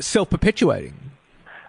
self-perpetuating. 0.00 0.94
Uh, 0.94 1.09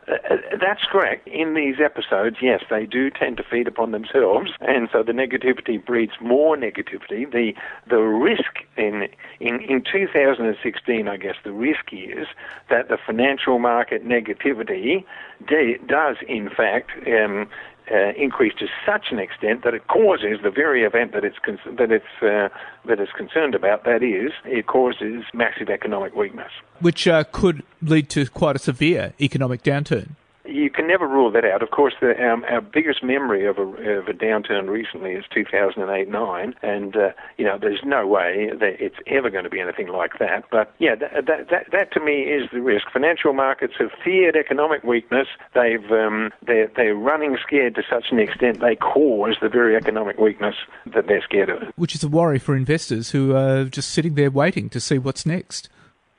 uh, 0.08 0.36
that's 0.60 0.84
correct. 0.92 1.28
In 1.28 1.54
these 1.54 1.76
episodes, 1.84 2.38
yes, 2.42 2.62
they 2.70 2.86
do 2.86 3.10
tend 3.10 3.38
to 3.38 3.44
feed 3.44 3.68
upon 3.68 3.92
themselves, 3.92 4.52
and 4.60 4.90
so 4.92 5.04
the 5.04 5.12
negativity 5.12 5.84
breeds 5.84 6.14
more 6.20 6.58
negativity. 6.58 7.32
The 7.32 7.54
the 7.88 8.00
risk 8.00 8.64
in 8.78 9.08
in 9.40 9.62
in 9.62 9.84
2016, 9.84 11.08
I 11.08 11.18
guess, 11.18 11.36
the 11.44 11.52
risk 11.52 11.94
is 11.94 12.28
that 12.70 12.90
the 12.90 12.98
financial 13.06 13.60
market 13.60 14.06
negativity 14.06 15.06
de- 15.48 15.78
does, 15.86 16.18
in 16.28 16.50
fact, 16.50 16.92
um, 17.08 17.48
uh, 17.92 18.14
increase 18.18 18.54
to 18.60 18.68
such 18.86 19.08
an 19.12 19.20
extent 19.20 19.64
that 19.64 19.74
it 19.74 19.88
causes 19.88 20.40
the 20.44 20.50
very 20.50 20.84
event 20.84 21.12
that 21.14 21.24
it's 21.24 21.38
con- 21.40 21.60
that 21.78 21.92
it's 21.92 22.06
uh, 22.22 22.50
that 22.88 23.00
it's 23.00 23.12
concerned 23.12 23.56
about. 23.56 23.84
That 23.84 24.04
is, 24.04 24.32
it 24.46 24.68
causes 24.68 25.24
massive 25.34 25.70
economic 25.70 26.16
weakness, 26.16 26.52
which 26.80 27.08
uh, 27.08 27.24
could 27.32 27.64
lead 27.82 28.10
to 28.12 28.26
quite 28.28 28.56
a 28.56 28.60
severe 28.60 29.14
economic 29.20 29.64
downturn 29.64 30.16
you 30.62 30.69
can 30.69 30.88
never 30.88 31.08
rule 31.08 31.32
that 31.32 31.43
out. 31.43 31.63
Of 31.63 31.71
course, 31.71 31.93
the, 32.00 32.12
um, 32.24 32.45
our 32.50 32.62
biggest 32.62 33.04
memory 33.04 33.45
of 33.47 33.58
a, 33.58 33.63
of 33.63 34.08
a 34.08 34.13
downturn 34.13 34.69
recently 34.69 35.12
is 35.13 35.26
2008-9, 35.36 36.54
and 36.62 36.95
uh, 36.95 37.10
you 37.38 37.45
know 37.45 37.58
there's 37.60 37.82
no 37.84 38.08
way 38.08 38.52
that 38.60 38.76
it's 38.80 38.97
ever 39.08 39.30
going 39.30 39.43
to 39.43 39.50
be 39.50 39.60
anything 39.60 39.88
like 39.88 40.19
that. 40.19 40.45
But 40.52 40.74
yeah, 40.80 40.95
that, 40.95 41.26
that, 41.26 41.50
that, 41.50 41.71
that 41.71 41.91
to 41.93 42.00
me 42.00 42.24
is 42.24 42.50
the 42.52 42.62
risk. 42.62 42.91
Financial 42.91 43.34
markets 43.34 43.74
have 43.80 43.91
feared 44.04 44.36
economic 44.36 44.84
weakness. 44.84 45.28
They've 45.54 45.91
um, 45.91 46.32
they're, 46.45 46.71
they're 46.76 46.95
running 46.95 47.38
scared 47.45 47.76
to 47.76 47.84
such 47.89 48.06
an 48.12 48.19
extent 48.19 48.60
they 48.60 48.76
cause 48.76 49.38
the 49.41 49.50
very 49.50 49.76
economic 49.76 50.17
weakness 50.17 50.56
that 50.93 51.08
they're 51.08 51.24
scared 51.24 51.50
of. 51.50 51.63
Which 51.76 51.95
is 51.95 52.04
a 52.04 52.08
worry 52.08 52.39
for 52.39 52.56
investors 52.56 53.12
who 53.12 53.36
are 53.36 53.65
just 53.65 53.89
sitting 53.89 54.15
there 54.15 54.32
waiting 54.32 54.69
to 54.69 54.80
see 54.80 54.97
what's 54.97 55.26
next. 55.26 55.69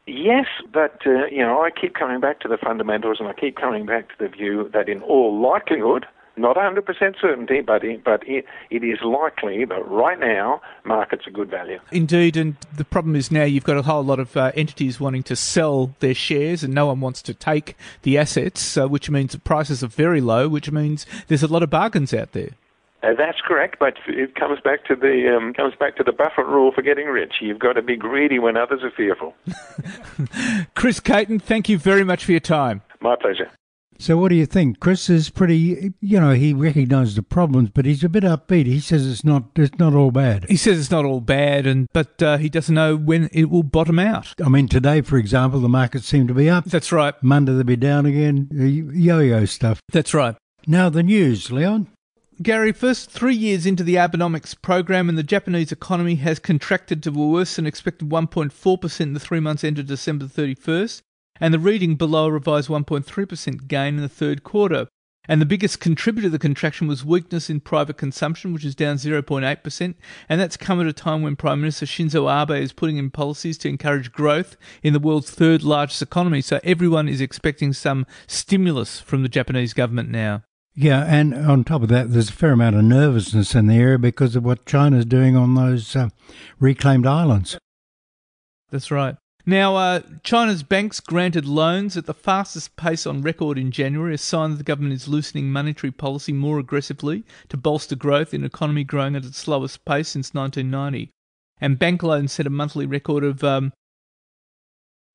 Yes, 0.07 0.47
but 0.73 1.01
uh, 1.07 1.27
you 1.27 1.43
know, 1.43 1.63
I 1.63 1.71
keep 1.71 1.95
coming 1.95 2.21
back 2.21 2.41
to 2.41 2.49
the 2.49 2.59
fundamentals, 2.59 3.19
and 3.21 3.29
I 3.29 3.35
keep 3.35 3.57
coming 3.57 3.87
back 3.87 4.09
to 4.09 4.15
the 4.19 4.29
view 4.29 4.69
that, 4.73 4.89
in 4.89 5.01
all 5.03 5.41
likelihood, 5.41 6.07
not 6.37 6.57
100% 6.57 7.21
certainty, 7.21 7.61
but 7.61 7.83
but 8.05 8.27
it, 8.27 8.45
it 8.71 8.83
is 8.83 8.99
likely 9.03 9.65
that 9.65 9.87
right 9.87 10.19
now 10.19 10.61
markets 10.85 11.27
are 11.27 11.31
good 11.31 11.51
value. 11.51 11.79
Indeed, 11.93 12.37
and 12.37 12.57
the 12.77 12.85
problem 12.85 13.15
is 13.15 13.31
now 13.31 13.45
you've 13.45 13.65
got 13.65 13.77
a 13.77 13.83
whole 13.83 14.03
lot 14.03 14.19
of 14.19 14.37
uh, 14.37 14.51
entities 14.55 14.99
wanting 14.99 15.23
to 15.25 15.37
sell 15.37 15.95
their 16.01 16.15
shares, 16.15 16.65
and 16.65 16.75
no 16.75 16.87
one 16.87 17.01
wants 17.01 17.23
to 17.23 17.35
take 17.35 17.77
the 18.03 18.19
assets, 18.19 18.77
uh, 18.77 18.89
which 18.89 19.09
means 19.09 19.33
the 19.33 19.39
prices 19.39 19.85
are 19.85 19.89
very 19.89 20.21
low, 20.21 20.49
which 20.49 20.71
means 20.71 21.07
there's 21.29 21.43
a 21.43 21.49
lot 21.49 21.63
of 21.63 21.71
bargains 21.71 22.13
out 22.13 22.33
there. 22.33 22.51
Uh, 23.03 23.15
that's 23.19 23.41
correct, 23.45 23.77
but 23.81 23.95
it 24.07 24.35
comes 24.37 24.61
back 24.61 24.85
to 24.85 24.95
the 24.95 25.37
um, 25.37 25.53
comes 25.55 25.75
back 25.75 25.97
to 25.97 26.05
the 26.05 26.13
Buffett 26.13 26.47
rule 26.47 26.71
for 26.73 26.83
getting 26.83 27.07
rich. 27.07 27.35
You've 27.41 27.59
got 27.59 27.73
to 27.73 27.83
be 27.83 27.97
greedy 27.97 28.39
when 28.39 28.57
others 28.57 28.83
are 28.85 28.93
fearful. 28.93 29.35
Chris 30.75 31.01
Caton, 31.01 31.41
thank 31.41 31.69
you 31.69 31.79
very 31.79 32.05
much 32.05 32.25
for 32.25 32.31
your 32.31 32.41
time. 32.41 32.83
My 33.01 33.17
pleasure. 33.17 33.51
So, 33.99 34.17
what 34.17 34.31
do 34.31 34.35
you 34.35 34.47
think? 34.47 34.81
Chris 34.81 35.09
is 35.09 35.31
pretty, 35.31 35.93
you 36.01 36.21
know, 36.21 36.33
he 36.33 36.53
recognises 36.53 37.15
the 37.15 37.23
problems, 37.23 37.71
but 37.71 37.85
he's 37.85 38.03
a 38.03 38.09
bit 38.09 38.25
upbeat. 38.25 38.67
He 38.67 38.81
says 38.81 39.07
it's 39.07 39.25
not, 39.25 39.45
it's 39.55 39.79
not 39.79 39.95
all 39.95 40.11
bad. 40.11 40.45
He 40.49 40.57
says 40.57 40.79
it's 40.81 40.91
not 40.91 41.05
all 41.05 41.21
bad, 41.21 41.69
and 41.69 41.89
but 41.93 42.21
uh, 42.21 42.37
he 42.37 42.49
doesn't 42.49 42.75
know 42.75 42.97
when 42.97 43.29
it 43.33 43.49
will 43.49 43.63
bottom 43.63 44.01
out. 44.01 44.35
I 44.45 44.49
mean, 44.49 44.67
today, 44.67 45.03
for 45.03 45.19
example, 45.19 45.61
the 45.61 45.69
markets 45.69 46.07
seem 46.07 46.27
to 46.27 46.35
be 46.35 46.51
up. 46.51 46.65
That's 46.65 46.91
right. 46.91 47.15
Monday 47.23 47.53
they'll 47.53 47.63
be 47.63 47.77
down 47.77 48.07
again. 48.07 48.49
Yo-yo 48.53 49.45
stuff. 49.45 49.81
That's 49.93 50.15
right. 50.15 50.35
Now 50.67 50.89
the 50.89 51.05
news, 51.05 51.53
Leon. 51.53 51.87
Gary, 52.43 52.73
first 52.73 53.11
three 53.11 53.35
years 53.35 53.67
into 53.67 53.85
the 53.85 53.95
Abenomics 53.95 54.61
program, 54.61 55.09
and 55.09 55.17
the 55.17 55.23
Japanese 55.23 55.71
economy 55.71 56.17
has 56.17 56.39
contracted 56.39 57.03
to 57.03 57.11
a 57.11 57.13
worse 57.13 57.57
than 57.57 57.67
expected 57.67 58.09
1.4% 58.09 59.01
in 59.01 59.13
the 59.13 59.21
three 59.21 59.39
months 59.39 59.63
ended 59.63 59.87
December 59.87 60.25
31st 60.25 61.03
and 61.41 61.53
the 61.53 61.59
reading 61.59 61.97
below 61.97 62.27
a 62.27 62.33
revised 62.33 62.69
1.3% 62.69 63.67
gain 63.69 63.97
in 63.97 64.01
the 64.01 64.09
third 64.09 64.45
quarter. 64.45 64.87
And 65.29 65.41
the 65.41 65.47
biggest 65.47 65.79
contributor 65.79 66.27
to 66.27 66.31
the 66.31 66.39
contraction 66.39 66.89
was 66.89 67.05
weakness 67.05 67.49
in 67.49 67.61
private 67.61 67.97
consumption, 67.97 68.53
which 68.53 68.65
is 68.65 68.75
down 68.75 68.97
0.8%. 68.97 69.95
And 70.29 70.41
that's 70.41 70.57
come 70.57 70.81
at 70.81 70.87
a 70.87 70.93
time 70.93 71.23
when 71.23 71.37
Prime 71.37 71.61
Minister 71.61 71.87
Shinzo 71.87 72.29
Abe 72.29 72.61
is 72.61 72.73
putting 72.73 72.97
in 72.97 73.11
policies 73.11 73.57
to 73.59 73.69
encourage 73.69 74.11
growth 74.11 74.57
in 74.83 74.93
the 74.93 74.99
world's 74.99 75.31
third 75.31 75.63
largest 75.63 76.03
economy. 76.03 76.41
So 76.41 76.59
everyone 76.65 77.09
is 77.09 77.21
expecting 77.21 77.73
some 77.73 78.05
stimulus 78.27 79.01
from 79.01 79.23
the 79.23 79.29
Japanese 79.29 79.75
government 79.75 80.09
now. 80.09 80.43
Yeah, 80.75 81.05
and 81.05 81.35
on 81.35 81.65
top 81.65 81.83
of 81.83 81.89
that, 81.89 82.13
there's 82.13 82.31
a 82.31 82.33
fair 82.33 82.53
amount 82.53 82.77
of 82.77 82.85
nervousness 82.85 83.55
in 83.55 83.67
the 83.67 83.77
area 83.77 83.99
because 83.99 84.35
of 84.35 84.45
what 84.45 84.65
China's 84.65 85.05
doing 85.05 85.37
on 85.37 85.55
those 85.55 85.95
uh, 85.95 86.09
reclaimed 86.59 87.07
islands. 87.07 87.59
That's 88.71 88.91
right. 88.91 89.17
Now, 89.45 89.77
uh, 89.77 90.01
China's 90.23 90.63
banks 90.63 91.01
granted 91.01 91.47
loans 91.47 91.97
at 91.97 92.07
the 92.07 92.15
fastest 92.15 92.77
pace 92.77 93.07
on 93.07 93.23
record 93.23 93.59
in 93.59 93.73
January, 93.73 94.15
a 94.15 94.19
sign 94.19 94.51
that 94.51 94.57
the 94.57 94.65
government 94.65 94.95
is 94.95 95.09
loosening 95.09 95.51
monetary 95.51 95.91
policy 95.91 96.33
more 96.33 96.59
aggressively 96.59 97.25
to 97.49 97.57
bolster 97.57 97.97
growth 97.97 98.33
in 98.33 98.43
an 98.43 98.47
economy 98.47 98.85
growing 98.85 99.17
at 99.17 99.25
its 99.25 99.39
slowest 99.39 99.85
pace 99.85 100.11
since 100.11 100.33
1990. 100.33 101.11
And 101.61 101.79
bank 101.79 102.03
loans 102.03 102.33
set 102.33 102.47
a 102.47 102.51
monthly 102.51 102.87
record 102.87 103.25
of 103.25 103.43
um, 103.43 103.73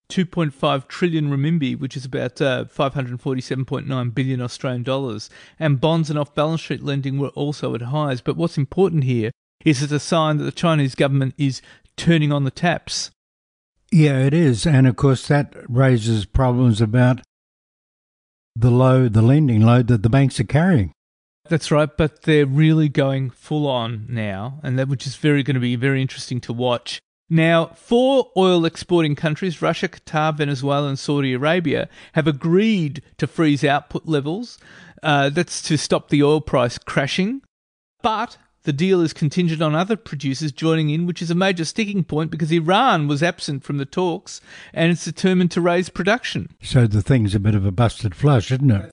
2.5 0.09 0.87
trillion 0.87 1.29
renminbi, 1.29 1.77
which 1.77 1.97
is 1.97 2.05
about 2.05 2.41
uh, 2.41 2.65
547.9 2.65 4.13
billion 4.13 4.41
Australian 4.41 4.83
dollars. 4.83 5.29
And 5.59 5.81
bonds 5.81 6.09
and 6.09 6.17
off 6.17 6.33
balance 6.33 6.61
sheet 6.61 6.83
lending 6.83 7.17
were 7.17 7.29
also 7.29 7.75
at 7.75 7.81
highs. 7.81 8.21
But 8.21 8.37
what's 8.37 8.57
important 8.57 9.03
here 9.03 9.31
is 9.65 9.81
it's 9.81 9.91
a 9.91 9.99
sign 9.99 10.37
that 10.37 10.43
the 10.43 10.51
Chinese 10.51 10.95
government 10.95 11.33
is 11.37 11.61
turning 11.95 12.31
on 12.31 12.43
the 12.43 12.51
taps 12.51 13.11
yeah, 13.91 14.19
it 14.19 14.33
is. 14.33 14.65
And 14.65 14.87
of 14.87 14.95
course, 14.95 15.27
that 15.27 15.53
raises 15.67 16.25
problems 16.25 16.81
about 16.81 17.21
the 18.55 18.71
load, 18.71 19.13
the 19.13 19.21
lending 19.21 19.61
load 19.61 19.87
that 19.87 20.03
the 20.03 20.09
banks 20.09 20.39
are 20.39 20.45
carrying. 20.45 20.91
That's 21.49 21.71
right, 21.71 21.89
but 21.95 22.23
they're 22.23 22.45
really 22.45 22.89
going 22.89 23.29
full 23.29 23.67
on 23.67 24.05
now, 24.09 24.59
and 24.63 24.77
that 24.77 24.89
which 24.89 25.07
is 25.07 25.15
very 25.15 25.43
going 25.43 25.55
to 25.55 25.61
be 25.61 25.77
very 25.77 26.01
interesting 26.01 26.41
to 26.41 26.51
watch. 26.51 26.99
Now, 27.29 27.67
four 27.67 28.31
oil 28.37 28.65
exporting 28.65 29.15
countries, 29.15 29.61
Russia, 29.61 29.89
Qatar, 29.89 30.37
Venezuela, 30.37 30.87
and 30.87 30.97
Saudi 30.97 31.33
Arabia, 31.33 31.89
have 32.13 32.27
agreed 32.27 33.01
to 33.17 33.27
freeze 33.27 33.63
output 33.63 34.05
levels. 34.05 34.57
Uh, 35.03 35.29
that's 35.29 35.61
to 35.63 35.77
stop 35.77 36.09
the 36.09 36.23
oil 36.23 36.41
price 36.41 36.77
crashing. 36.77 37.41
But 38.01 38.37
the 38.63 38.73
deal 38.73 39.01
is 39.01 39.13
contingent 39.13 39.61
on 39.61 39.75
other 39.75 39.95
producers 39.95 40.51
joining 40.51 40.89
in, 40.89 41.05
which 41.05 41.21
is 41.21 41.31
a 41.31 41.35
major 41.35 41.65
sticking 41.65 42.03
point 42.03 42.31
because 42.31 42.51
Iran 42.51 43.07
was 43.07 43.23
absent 43.23 43.63
from 43.63 43.77
the 43.77 43.85
talks 43.85 44.41
and 44.73 44.91
it's 44.91 45.05
determined 45.05 45.51
to 45.51 45.61
raise 45.61 45.89
production. 45.89 46.49
So 46.61 46.87
the 46.87 47.01
thing's 47.01 47.35
a 47.35 47.39
bit 47.39 47.55
of 47.55 47.65
a 47.65 47.71
busted 47.71 48.15
flush, 48.15 48.51
isn't 48.51 48.71
it? 48.71 48.91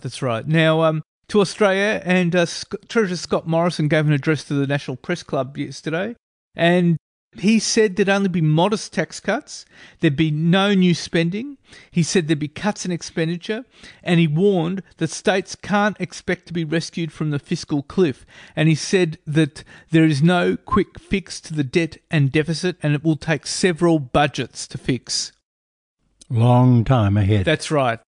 That's 0.00 0.22
right. 0.22 0.46
Now, 0.46 0.82
um, 0.82 1.02
to 1.28 1.40
Australia, 1.40 2.02
and 2.04 2.34
uh, 2.34 2.46
Treasurer 2.88 3.16
Scott 3.16 3.46
Morrison 3.46 3.88
gave 3.88 4.06
an 4.06 4.12
address 4.12 4.44
to 4.44 4.54
the 4.54 4.66
National 4.66 4.96
Press 4.96 5.22
Club 5.22 5.56
yesterday, 5.56 6.16
and 6.56 6.98
he 7.38 7.58
said 7.58 7.96
there'd 7.96 8.08
only 8.08 8.28
be 8.28 8.42
modest 8.42 8.92
tax 8.92 9.18
cuts, 9.18 9.64
there'd 10.00 10.16
be 10.16 10.30
no 10.30 10.74
new 10.74 10.94
spending. 10.94 11.56
He 11.90 12.02
said 12.02 12.28
there'd 12.28 12.38
be 12.38 12.48
cuts 12.48 12.84
in 12.84 12.92
expenditure, 12.92 13.64
and 14.02 14.20
he 14.20 14.26
warned 14.26 14.82
that 14.98 15.08
states 15.08 15.54
can't 15.54 15.98
expect 15.98 16.46
to 16.46 16.52
be 16.52 16.64
rescued 16.64 17.10
from 17.10 17.30
the 17.30 17.38
fiscal 17.38 17.82
cliff. 17.82 18.26
And 18.54 18.68
he 18.68 18.74
said 18.74 19.18
that 19.26 19.64
there 19.90 20.04
is 20.04 20.22
no 20.22 20.56
quick 20.56 20.98
fix 21.00 21.40
to 21.42 21.54
the 21.54 21.64
debt 21.64 21.96
and 22.10 22.30
deficit, 22.30 22.76
and 22.82 22.94
it 22.94 23.02
will 23.02 23.16
take 23.16 23.46
several 23.46 23.98
budgets 23.98 24.66
to 24.68 24.76
fix. 24.76 25.32
Long 26.28 26.84
time 26.84 27.16
ahead. 27.16 27.46
That's 27.46 27.70
right. 27.70 27.98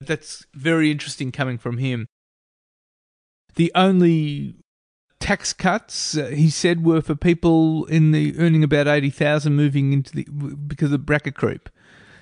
That's 0.00 0.46
very 0.54 0.90
interesting 0.90 1.32
coming 1.32 1.58
from 1.58 1.78
him. 1.78 2.06
The 3.56 3.72
only 3.74 4.61
tax 5.22 5.52
cuts, 5.52 6.16
uh, 6.16 6.26
he 6.26 6.50
said, 6.50 6.84
were 6.84 7.00
for 7.00 7.14
people 7.14 7.84
in 7.86 8.10
the 8.10 8.36
earning 8.38 8.64
about 8.64 8.88
eighty 8.88 9.10
thousand, 9.10 9.54
moving 9.54 9.92
into 9.92 10.12
the 10.12 10.24
because 10.66 10.92
of 10.92 11.06
bracket 11.06 11.34
creep. 11.34 11.68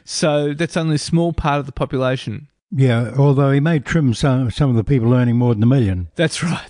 So 0.05 0.55
that's 0.55 0.77
only 0.77 0.97
a 0.97 0.99
small 0.99 1.33
part 1.33 1.61
of 1.61 1.67
the 1.67 1.73
population. 1.73 2.49
Yeah, 2.71 3.13
although 3.17 3.51
he 3.51 3.61
may 3.61 3.81
trim 3.81 4.15
some 4.15 4.51
some 4.51 4.71
of 4.71 4.77
the 4.77 4.85
people 4.85 5.13
earning 5.13 5.37
more 5.37 5.55
than 5.55 5.63
a 5.63 5.67
million. 5.67 6.09
That's 6.15 6.43
right. 6.43 6.69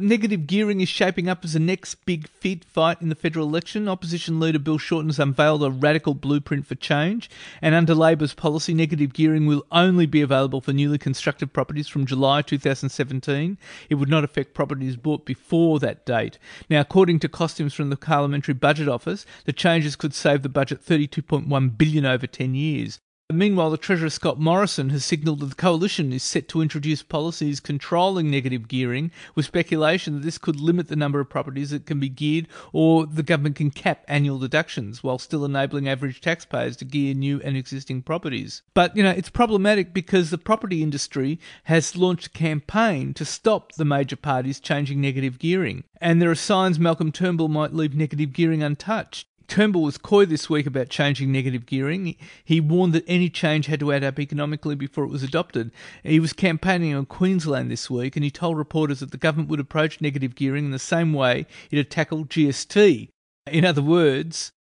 Negative 0.00 0.46
gearing 0.46 0.80
is 0.80 0.88
shaping 0.88 1.28
up 1.28 1.44
as 1.44 1.54
the 1.54 1.58
next 1.58 2.06
big 2.06 2.28
fight 2.64 3.02
in 3.02 3.08
the 3.08 3.14
federal 3.14 3.46
election. 3.46 3.88
Opposition 3.88 4.38
leader 4.38 4.58
Bill 4.58 4.78
Shorten 4.78 5.08
has 5.08 5.18
unveiled 5.18 5.62
a 5.62 5.70
radical 5.70 6.14
blueprint 6.14 6.66
for 6.66 6.74
change, 6.74 7.28
and 7.60 7.74
under 7.74 7.94
Labor's 7.94 8.34
policy, 8.34 8.74
negative 8.74 9.12
gearing 9.12 9.46
will 9.46 9.66
only 9.72 10.06
be 10.06 10.20
available 10.20 10.60
for 10.60 10.72
newly 10.72 10.98
constructed 10.98 11.52
properties 11.52 11.88
from 11.88 12.06
July 12.06 12.42
2017. 12.42 13.58
It 13.90 13.96
would 13.96 14.08
not 14.08 14.24
affect 14.24 14.54
properties 14.54 14.96
bought 14.96 15.24
before 15.24 15.78
that 15.80 16.06
date. 16.06 16.38
Now, 16.70 16.80
according 16.80 17.18
to 17.20 17.28
costumes 17.28 17.74
from 17.74 17.90
the 17.90 17.96
Parliamentary 17.96 18.54
Budget 18.54 18.88
Office, 18.88 19.26
the 19.44 19.52
changes 19.52 19.96
could 19.96 20.14
save 20.14 20.42
the 20.42 20.48
budget 20.48 20.84
32.1 20.84 21.76
billion 21.76 22.06
over 22.06 22.26
10 22.26 22.54
years. 22.54 23.00
Meanwhile, 23.30 23.72
the 23.72 23.76
Treasurer 23.76 24.08
Scott 24.08 24.40
Morrison 24.40 24.88
has 24.88 25.04
signalled 25.04 25.40
that 25.40 25.50
the 25.50 25.54
coalition 25.54 26.14
is 26.14 26.22
set 26.22 26.48
to 26.48 26.62
introduce 26.62 27.02
policies 27.02 27.60
controlling 27.60 28.30
negative 28.30 28.68
gearing, 28.68 29.10
with 29.34 29.44
speculation 29.44 30.14
that 30.14 30.22
this 30.22 30.38
could 30.38 30.58
limit 30.58 30.88
the 30.88 30.96
number 30.96 31.20
of 31.20 31.28
properties 31.28 31.68
that 31.68 31.84
can 31.84 32.00
be 32.00 32.08
geared, 32.08 32.48
or 32.72 33.04
the 33.04 33.22
government 33.22 33.56
can 33.56 33.70
cap 33.70 34.02
annual 34.08 34.38
deductions 34.38 35.02
while 35.02 35.18
still 35.18 35.44
enabling 35.44 35.86
average 35.86 36.22
taxpayers 36.22 36.74
to 36.78 36.86
gear 36.86 37.12
new 37.12 37.38
and 37.42 37.54
existing 37.54 38.00
properties. 38.00 38.62
But, 38.72 38.96
you 38.96 39.02
know, 39.02 39.10
it's 39.10 39.28
problematic 39.28 39.92
because 39.92 40.30
the 40.30 40.38
property 40.38 40.82
industry 40.82 41.38
has 41.64 41.98
launched 41.98 42.28
a 42.28 42.30
campaign 42.30 43.12
to 43.12 43.26
stop 43.26 43.72
the 43.72 43.84
major 43.84 44.16
parties 44.16 44.58
changing 44.58 45.02
negative 45.02 45.38
gearing. 45.38 45.84
And 46.00 46.22
there 46.22 46.30
are 46.30 46.34
signs 46.34 46.78
Malcolm 46.78 47.12
Turnbull 47.12 47.48
might 47.48 47.74
leave 47.74 47.94
negative 47.94 48.32
gearing 48.32 48.62
untouched. 48.62 49.27
Turnbull 49.48 49.82
was 49.82 49.98
coy 49.98 50.26
this 50.26 50.50
week 50.50 50.66
about 50.66 50.90
changing 50.90 51.32
negative 51.32 51.66
gearing. 51.66 52.14
He 52.44 52.60
warned 52.60 52.92
that 52.92 53.04
any 53.08 53.30
change 53.30 53.66
had 53.66 53.80
to 53.80 53.92
add 53.92 54.04
up 54.04 54.20
economically 54.20 54.74
before 54.74 55.04
it 55.04 55.10
was 55.10 55.22
adopted. 55.22 55.72
He 56.04 56.20
was 56.20 56.32
campaigning 56.34 56.94
on 56.94 57.06
Queensland 57.06 57.70
this 57.70 57.88
week 57.88 58.14
and 58.14 58.24
he 58.24 58.30
told 58.30 58.58
reporters 58.58 59.00
that 59.00 59.10
the 59.10 59.16
government 59.16 59.48
would 59.48 59.60
approach 59.60 60.00
negative 60.00 60.34
gearing 60.34 60.66
in 60.66 60.70
the 60.70 60.78
same 60.78 61.14
way 61.14 61.46
it 61.70 61.78
had 61.78 61.90
tackled 61.90 62.28
GST. 62.28 63.08
In 63.50 63.64
other 63.64 63.82
words, 63.82 64.52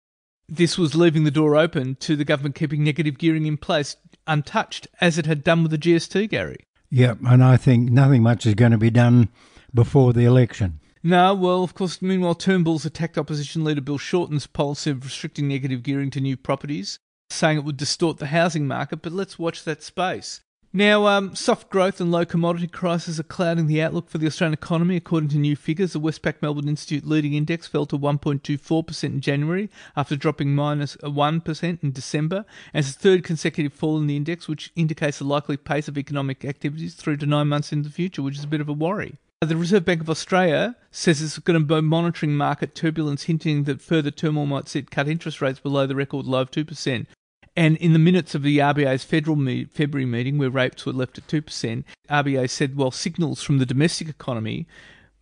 this 0.48 0.78
was 0.78 0.96
leaving 0.96 1.26
the 1.26 1.32
door 1.32 1.58
open 1.58 1.96
to 1.96 2.16
the 2.16 2.26
government 2.26 2.56
keeping 2.56 2.84
negative 2.84 3.18
gearing 3.18 3.46
in 3.46 3.58
place 3.58 3.98
untouched, 4.26 4.88
as 5.02 5.18
it 5.18 5.26
had 5.26 5.44
done 5.44 5.64
with 5.64 5.72
the 5.72 5.78
GST, 5.78 6.30
Gary. 6.30 6.64
Yeah, 6.90 7.16
and 7.26 7.44
I 7.44 7.58
think 7.58 7.92
nothing 7.92 8.24
much 8.24 8.46
is 8.46 8.54
going 8.54 8.72
to 8.72 8.78
be 8.78 8.90
done 8.90 9.28
before 9.74 10.14
the 10.14 10.24
election. 10.24 10.80
No, 11.08 11.34
well, 11.34 11.64
of 11.64 11.74
course, 11.74 12.02
meanwhile, 12.02 12.36
Turnbull's 12.36 12.86
attacked 12.86 13.18
opposition 13.18 13.64
leader 13.64 13.80
Bill 13.80 13.98
Shorten's 13.98 14.46
policy 14.46 14.92
of 14.92 15.06
restricting 15.06 15.48
negative 15.48 15.82
gearing 15.82 16.10
to 16.10 16.20
new 16.20 16.36
properties, 16.36 17.00
saying 17.30 17.58
it 17.58 17.64
would 17.64 17.78
distort 17.78 18.18
the 18.18 18.26
housing 18.26 18.68
market, 18.68 19.02
but 19.02 19.14
let's 19.14 19.40
watch 19.40 19.64
that 19.64 19.82
space. 19.82 20.42
Now, 20.74 21.08
um, 21.08 21.34
soft 21.34 21.70
growth 21.70 22.02
and 22.02 22.12
low 22.12 22.26
commodity 22.26 22.68
prices 22.68 23.22
are 23.22 23.24
clouding 23.24 23.68
the 23.68 23.82
outlook 23.82 24.10
for 24.10 24.18
the 24.18 24.28
Australian 24.28 24.56
economy. 24.56 24.98
According 24.98 25.30
to 25.30 25.38
new 25.38 25.56
figures, 25.56 25.94
the 25.94 26.02
Westpac 26.02 26.42
Melbourne 26.42 26.68
Institute 26.68 27.08
leading 27.08 27.36
index 27.36 27.68
fell 27.68 27.86
to 27.86 27.98
1.24% 27.98 29.04
in 29.06 29.22
January 29.22 29.70
after 29.96 30.18
dropping 30.18 30.56
minus 30.56 30.98
1 31.02 31.42
in 31.82 31.92
December, 31.94 32.44
as 32.74 32.94
the 32.94 33.00
third 33.00 33.24
consecutive 33.24 33.72
fall 33.72 33.98
in 33.98 34.08
the 34.08 34.18
index, 34.18 34.50
which 34.50 34.74
indicates 34.76 35.20
the 35.20 35.24
likely 35.24 35.56
pace 35.56 35.88
of 35.88 35.98
economic 35.98 36.44
activities 36.44 36.96
three 36.96 37.16
to 37.16 37.26
nine 37.26 37.48
months 37.48 37.72
in 37.72 37.84
the 37.84 37.90
future, 37.90 38.22
which 38.22 38.38
is 38.38 38.44
a 38.44 38.48
bit 38.48 38.60
of 38.60 38.68
a 38.68 38.74
worry. 38.74 39.18
The 39.42 39.56
Reserve 39.56 39.86
Bank 39.86 40.02
of 40.02 40.10
Australia 40.10 40.76
says 40.90 41.22
it's 41.22 41.38
going 41.38 41.60
to 41.60 41.64
be 41.64 41.80
monitoring 41.80 42.36
market 42.36 42.74
turbulence, 42.74 43.26
hinting 43.26 43.66
that 43.66 43.84
further 43.84 44.10
turmoil 44.10 44.48
might 44.48 44.68
see 44.68 44.80
it 44.80 44.90
cut 44.90 45.08
interest 45.08 45.42
rates 45.42 45.60
below 45.60 45.86
the 45.86 45.94
record 45.94 46.26
low 46.26 46.42
of 46.42 46.50
2%. 46.50 47.06
And 47.56 47.78
in 47.78 47.94
the 47.94 48.00
minutes 48.00 48.34
of 48.34 48.42
the 48.42 48.58
RBA's 48.58 49.04
federal 49.04 49.36
me- 49.36 49.66
February 49.66 50.08
meeting, 50.08 50.40
where 50.40 50.50
rates 50.50 50.88
were 50.88 50.92
left 50.92 51.20
at 51.20 51.28
2%, 51.28 51.84
RBA 52.10 52.50
said 52.50 52.76
while 52.76 52.90
signals 52.90 53.44
from 53.44 53.60
the 53.60 53.66
domestic 53.68 54.10
economy, 54.10 54.66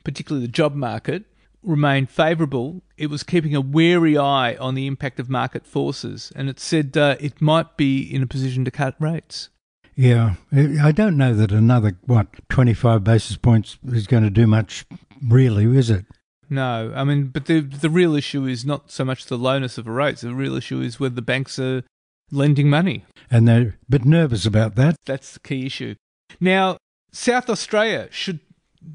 particularly 0.05 0.45
the 0.47 0.51
job 0.51 0.75
market, 0.75 1.25
remained 1.61 2.09
favourable, 2.09 2.83
it 2.97 3.07
was 3.07 3.21
keeping 3.21 3.53
a 3.53 3.59
wary 3.59 4.17
eye 4.17 4.55
on 4.55 4.75
the 4.75 4.87
impact 4.87 5.19
of 5.19 5.29
market 5.29 5.65
forces, 5.65 6.31
and 6.37 6.47
it 6.47 6.61
said 6.61 6.95
uh, 6.95 7.17
it 7.19 7.41
might 7.41 7.75
be 7.75 8.01
in 8.01 8.23
a 8.23 8.27
position 8.27 8.63
to 8.63 8.71
cut 8.71 8.95
rates. 8.97 9.49
Yeah, 9.95 10.35
I 10.51 10.91
don't 10.91 11.17
know 11.17 11.33
that 11.33 11.51
another, 11.51 11.97
what, 12.05 12.27
25 12.49 13.03
basis 13.03 13.37
points 13.37 13.77
is 13.87 14.07
going 14.07 14.23
to 14.23 14.29
do 14.29 14.45
much, 14.45 14.85
really, 15.25 15.65
is 15.77 15.89
it? 15.89 16.05
No, 16.49 16.91
I 16.95 17.03
mean, 17.03 17.27
but 17.27 17.45
the 17.45 17.61
the 17.61 17.89
real 17.89 18.15
issue 18.15 18.45
is 18.45 18.65
not 18.65 18.91
so 18.91 19.03
much 19.03 19.25
the 19.25 19.37
lowness 19.37 19.77
of 19.77 19.85
the 19.85 19.91
rates. 19.91 20.21
The 20.21 20.33
real 20.33 20.55
issue 20.55 20.79
is 20.81 20.99
whether 20.99 21.15
the 21.15 21.21
banks 21.21 21.57
are 21.57 21.83
lending 22.31 22.69
money. 22.69 23.05
And 23.31 23.47
they're 23.47 23.61
a 23.61 23.73
bit 23.89 24.05
nervous 24.05 24.45
about 24.45 24.75
that. 24.75 24.97
That's 25.05 25.33
the 25.33 25.39
key 25.39 25.65
issue. 25.65 25.95
Now, 26.39 26.77
South 27.11 27.49
Australia 27.49 28.09
should 28.11 28.41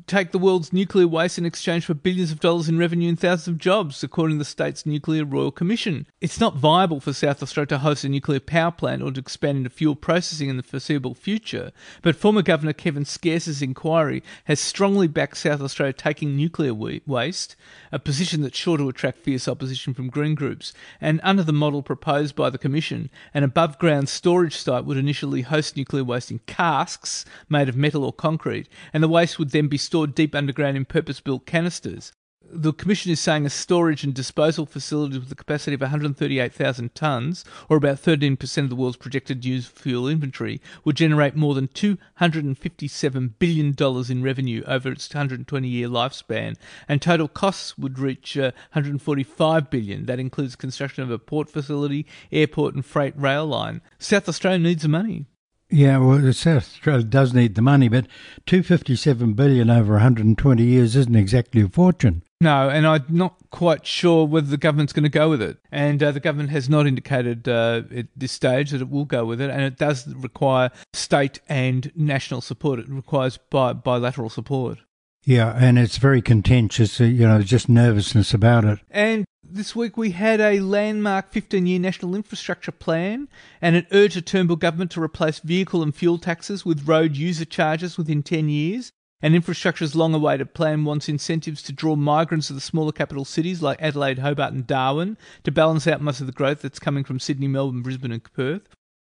take 0.07 0.33
the 0.33 0.39
world's 0.39 0.73
nuclear 0.73 1.07
waste 1.07 1.39
in 1.39 1.47
exchange 1.47 1.85
for 1.85 1.95
billions 1.95 2.31
of 2.33 2.41
dollars 2.41 2.69
in 2.69 2.79
revenue 2.79 3.09
and 3.09 3.19
thousands 3.19 3.49
of 3.49 3.59
jobs, 3.59 4.03
according 4.03 4.37
to 4.37 4.41
the 4.41 4.45
state's 4.45 4.87
Nuclear 4.87 5.25
Royal 5.25 5.51
Commission. 5.51 6.07
It's 6.21 6.41
not 6.41 6.57
viable 6.57 7.01
for 7.01 7.13
South 7.13 7.43
Australia 7.43 7.69
to 7.69 7.79
host 7.79 8.05
a 8.05 8.09
nuclear 8.09 8.41
power 8.41 8.71
plant 8.71 9.03
or 9.03 9.13
to 9.13 9.21
expand 9.21 9.59
into 9.59 9.71
fuel 9.71 9.97
processing 9.97 10.49
in 10.49 10.57
the 10.57 10.63
foreseeable 10.63 11.15
future, 11.15 11.73
but 12.03 12.17
former 12.17 12.43
Governor 12.43 12.73
Kevin 12.73 13.05
Scarce's 13.05 13.63
inquiry 13.63 14.23
has 14.45 14.61
strongly 14.61 15.09
backed 15.09 15.37
South 15.37 15.61
Australia 15.61 15.93
taking 15.93 16.37
nuclear 16.37 16.75
waste, 16.75 17.57
a 17.93 17.99
position 17.99 18.43
that's 18.43 18.59
sure 18.59 18.79
to 18.79 18.89
attract 18.89 19.19
fierce 19.19 19.49
opposition 19.49 19.95
from 19.95 20.09
green 20.09 20.35
groups. 20.35 20.73
And 21.01 21.21
under 21.23 21.43
the 21.43 21.53
model 21.53 21.83
proposed 21.83 22.37
by 22.37 22.51
the 22.51 22.59
Commission, 22.59 23.11
an 23.35 23.43
above 23.43 23.79
ground 23.79 24.09
storage 24.09 24.57
site 24.57 24.85
would 24.85 24.97
initially 24.97 25.43
host 25.43 25.77
nuclear 25.77 26.05
waste 26.05 26.31
in 26.31 26.41
casks 26.47 27.25
made 27.49 27.69
of 27.69 27.77
metal 27.77 28.05
or 28.05 28.13
concrete, 28.13 28.69
and 28.93 29.03
the 29.03 29.09
waste 29.09 29.39
would 29.39 29.51
then 29.51 29.69
be 29.69 29.79
stored 29.81 30.15
deep 30.15 30.35
underground 30.35 30.77
in 30.77 30.85
purpose 30.85 31.21
built 31.21 31.47
canisters. 31.47 32.13
The 32.53 32.73
Commission 32.73 33.13
is 33.13 33.21
saying 33.21 33.47
a 33.47 33.51
storage 33.51 34.03
and 34.03 34.13
disposal 34.13 34.67
facility 34.67 35.19
with 35.19 35.31
a 35.31 35.37
capacity 35.37 35.75
of 35.75 35.83
138,000 35.83 36.95
tonnes, 36.95 37.45
or 37.69 37.77
about 37.77 38.03
13% 38.03 38.59
of 38.65 38.71
the 38.71 38.75
world's 38.75 38.97
projected 38.97 39.45
used 39.45 39.69
fuel 39.69 40.09
inventory, 40.09 40.61
would 40.85 40.97
generate 40.97 41.37
more 41.37 41.55
than 41.55 41.69
$257 41.69 43.33
billion 43.39 43.77
in 44.11 44.23
revenue 44.25 44.65
over 44.67 44.91
its 44.91 45.09
120 45.09 45.69
year 45.69 45.87
lifespan, 45.87 46.57
and 46.89 47.01
total 47.01 47.29
costs 47.29 47.79
would 47.79 48.01
reach 48.01 48.37
uh, 48.37 48.51
145 48.73 49.71
billion. 49.71 50.07
That 50.07 50.19
includes 50.19 50.57
construction 50.57 51.05
of 51.05 51.11
a 51.13 51.21
port 51.21 51.49
facility, 51.49 52.05
airport, 52.33 52.75
and 52.75 52.85
freight 52.85 53.15
rail 53.17 53.47
line. 53.47 53.81
South 54.01 54.29
Australia 54.29 54.59
needs 54.59 54.83
the 54.83 54.89
money. 54.89 55.27
Yeah, 55.71 55.99
well, 55.99 56.33
South 56.33 56.59
Australia 56.59 57.05
does 57.05 57.33
need 57.33 57.55
the 57.55 57.63
money, 57.63 57.89
but 57.89 58.07
257 58.47 59.35
billion 59.35 59.71
over 59.71 59.95
120 59.95 60.63
years 60.63 60.97
isn't 60.97 61.15
exactly 61.15 61.63
a 61.63 61.69
fortune. 61.69 62.23
No, 62.41 62.69
and 62.71 62.87
I'm 62.87 63.05
not 63.09 63.37
quite 63.51 63.87
sure 63.87 64.27
whether 64.27 64.47
the 64.47 64.57
government's 64.57 64.93
going 64.93 65.05
to 65.05 65.11
go 65.11 65.29
with 65.29 65.43
it. 65.43 65.59
And 65.71 66.03
uh, 66.03 66.11
the 66.11 66.21
government 66.21 66.51
has 66.51 66.69
not 66.69 66.87
indicated 66.87 67.47
uh, 67.47 67.83
at 67.95 68.07
this 68.17 68.33
stage 68.33 68.71
that 68.71 68.81
it 68.81 68.89
will 68.89 69.05
go 69.05 69.25
with 69.25 69.41
it, 69.41 69.51
and 69.51 69.63
it 69.63 69.77
does 69.77 70.13
require 70.15 70.71
state 70.93 71.41
and 71.49 71.93
national 71.95 72.41
support. 72.41 72.81
It 72.81 72.89
requires 72.89 73.37
bi- 73.37 73.75
bilateral 73.75 74.31
support. 74.31 74.79
Yeah, 75.25 75.55
and 75.55 75.79
it's 75.79 75.99
very 75.99 76.23
contentious. 76.23 76.99
You 76.99 77.29
know, 77.29 77.43
just 77.43 77.69
nervousness 77.69 78.33
about 78.33 78.65
it. 78.65 78.79
And 78.91 79.25
this 79.53 79.75
week 79.75 79.97
we 79.97 80.13
had 80.13 80.41
a 80.41 80.61
landmark 80.61 81.31
15 81.31 81.67
year 81.67 81.79
national 81.79 82.15
infrastructure 82.15 82.73
plan, 82.73 83.29
and 83.61 83.77
it 83.77 83.87
urged 83.91 84.17
the 84.17 84.23
Turnbull 84.23 84.57
government 84.57 84.91
to 84.93 85.03
replace 85.03 85.41
vehicle 85.41 85.83
and 85.83 85.95
fuel 85.95 86.19
taxes 86.19 86.65
with 86.65 86.87
road 86.87 87.17
user 87.17 87.45
charges 87.45 87.99
within 87.99 88.23
10 88.23 88.49
years. 88.49 88.93
And 89.23 89.35
infrastructure's 89.35 89.95
long 89.95 90.15
awaited 90.15 90.55
plan 90.55 90.85
wants 90.85 91.09
incentives 91.09 91.63
to 91.65 91.73
draw 91.73 91.95
migrants 91.95 92.47
to 92.47 92.55
the 92.55 92.61
smaller 92.61 92.93
capital 92.93 93.27
cities 93.27 93.61
like 93.61 93.81
Adelaide, 93.83 94.21
Hobart, 94.21 94.55
and 94.55 94.67
Darwin 94.67 95.19
to 95.45 95.53
balance 95.53 95.87
out 95.87 96.01
most 96.01 96.21
of 96.21 96.27
the 96.27 96.33
growth 96.33 96.63
that's 96.63 96.79
coming 96.79 97.05
from 97.05 97.21
Sydney, 97.21 97.49
Melbourne, 97.49 97.83
Brisbane, 97.83 98.13
and 98.13 98.25
Perth. 98.33 98.69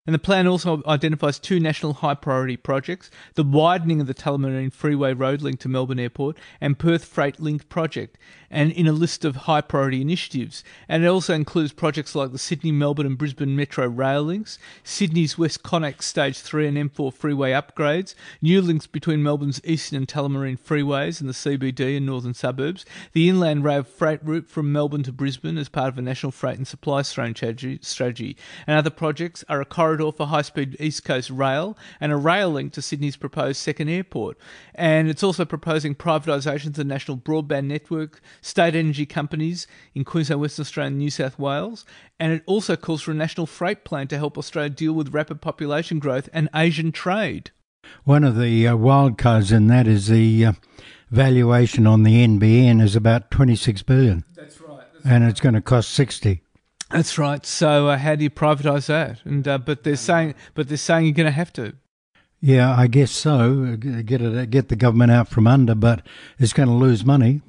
And 0.07 0.13
the 0.13 0.19
plan 0.19 0.45
also 0.45 0.83
identifies 0.85 1.39
two 1.39 1.59
national 1.59 1.93
high 1.93 2.13
priority 2.13 2.57
projects 2.57 3.09
the 3.33 3.43
widening 3.43 3.99
of 3.99 4.05
the 4.05 4.13
Tullamarine 4.13 4.71
Freeway 4.71 5.13
road 5.13 5.41
link 5.41 5.59
to 5.61 5.69
Melbourne 5.69 5.99
Airport 5.99 6.37
and 6.61 6.77
Perth 6.77 7.05
Freight 7.05 7.39
Link 7.39 7.67
project, 7.69 8.19
and 8.55 8.71
in 8.71 8.87
a 8.87 8.93
list 8.93 9.25
of 9.25 9.35
high 9.35 9.59
priority 9.59 9.99
initiatives. 10.01 10.63
And 10.87 11.03
it 11.03 11.07
also 11.07 11.33
includes 11.33 11.73
projects 11.73 12.15
like 12.15 12.31
the 12.31 12.37
Sydney, 12.37 12.71
Melbourne, 12.71 13.05
and 13.05 13.17
Brisbane 13.17 13.53
Metro 13.53 13.85
rail 13.85 14.23
links, 14.23 14.57
Sydney's 14.81 15.35
WestConnex 15.35 16.03
Stage 16.03 16.39
3 16.39 16.67
and 16.67 16.77
M4 16.77 17.13
freeway 17.13 17.51
upgrades, 17.51 18.15
new 18.41 18.61
links 18.61 18.87
between 18.87 19.21
Melbourne's 19.21 19.59
Eastern 19.65 19.97
and 19.97 20.07
Tullamarine 20.07 20.57
freeways 20.57 21.19
and 21.19 21.29
the 21.29 21.33
CBD 21.33 21.97
and 21.97 22.05
northern 22.05 22.33
suburbs, 22.33 22.85
the 23.11 23.27
inland 23.27 23.65
rail 23.65 23.83
freight 23.83 24.23
route 24.23 24.47
from 24.47 24.71
Melbourne 24.71 25.03
to 25.03 25.11
Brisbane 25.11 25.57
as 25.57 25.67
part 25.67 25.89
of 25.89 25.97
a 25.97 26.01
national 26.01 26.31
freight 26.31 26.57
and 26.57 26.65
supply 26.65 27.01
strategy. 27.01 28.37
And 28.65 28.77
other 28.77 28.89
projects 28.89 29.43
are 29.49 29.59
a 29.59 29.65
corridor 29.65 30.13
for 30.13 30.27
high 30.27 30.43
speed 30.43 30.77
East 30.79 31.03
Coast 31.03 31.29
rail 31.29 31.77
and 31.99 32.13
a 32.13 32.15
rail 32.15 32.51
link 32.51 32.71
to 32.73 32.81
Sydney's 32.81 33.17
proposed 33.17 33.59
second 33.59 33.89
airport. 33.89 34.37
And 34.73 35.09
it's 35.09 35.23
also 35.23 35.43
proposing 35.43 35.93
privatisation 35.93 36.67
of 36.67 36.73
the 36.75 36.85
national 36.85 37.17
broadband 37.17 37.65
network, 37.65 38.21
state 38.45 38.75
energy 38.75 39.07
companies 39.07 39.65
in 39.95 40.03
Queensland, 40.03 40.39
Western 40.39 40.61
Australia, 40.61 40.87
and 40.87 40.97
New 40.99 41.09
South 41.09 41.39
Wales. 41.39 41.83
And 42.19 42.31
it 42.31 42.43
also 42.45 42.75
calls 42.75 43.01
for 43.01 43.11
a 43.11 43.15
national 43.15 43.47
freight 43.47 43.83
plan 43.83 44.07
to 44.09 44.17
help 44.17 44.37
Australia 44.37 44.69
deal 44.69 44.93
with 44.93 45.13
rapid 45.13 45.41
population 45.41 45.97
growth 45.97 46.29
and 46.31 46.47
Asian 46.53 46.91
trade. 46.91 47.49
One 48.03 48.23
of 48.23 48.37
the 48.37 48.67
uh, 48.67 48.75
wild 48.75 49.17
cards 49.17 49.51
in 49.51 49.67
that 49.67 49.87
is 49.87 50.07
the 50.07 50.45
uh, 50.45 50.53
valuation 51.09 51.87
on 51.87 52.03
the 52.03 52.25
NBN 52.25 52.81
is 52.81 52.95
about 52.95 53.31
26 53.31 53.81
billion. 53.83 54.23
That's 54.35 54.61
right. 54.61 54.85
That's 54.93 55.05
and 55.05 55.23
right. 55.23 55.29
it's 55.29 55.41
going 55.41 55.55
to 55.55 55.61
cost 55.61 55.89
60. 55.91 56.41
That's 56.91 57.17
right. 57.17 57.43
So 57.45 57.89
uh, 57.89 57.97
how 57.97 58.15
do 58.15 58.23
you 58.23 58.29
privatise 58.29 58.85
that? 58.87 59.21
And 59.25 59.47
uh, 59.47 59.57
but 59.57 59.83
they're 59.83 59.95
saying, 59.95 60.35
but 60.53 60.67
they're 60.67 60.77
saying 60.77 61.05
you're 61.05 61.13
going 61.15 61.25
to 61.25 61.31
have 61.31 61.51
to. 61.53 61.73
Yeah, 62.41 62.75
I 62.75 62.85
guess 62.85 63.11
so. 63.11 63.75
Get 63.75 64.21
it, 64.21 64.49
get 64.51 64.69
the 64.69 64.75
government 64.75 65.11
out 65.11 65.29
from 65.29 65.47
under, 65.47 65.73
but 65.73 66.05
it's 66.37 66.53
going 66.53 66.69
to 66.69 66.75
lose 66.75 67.03
money. 67.03 67.41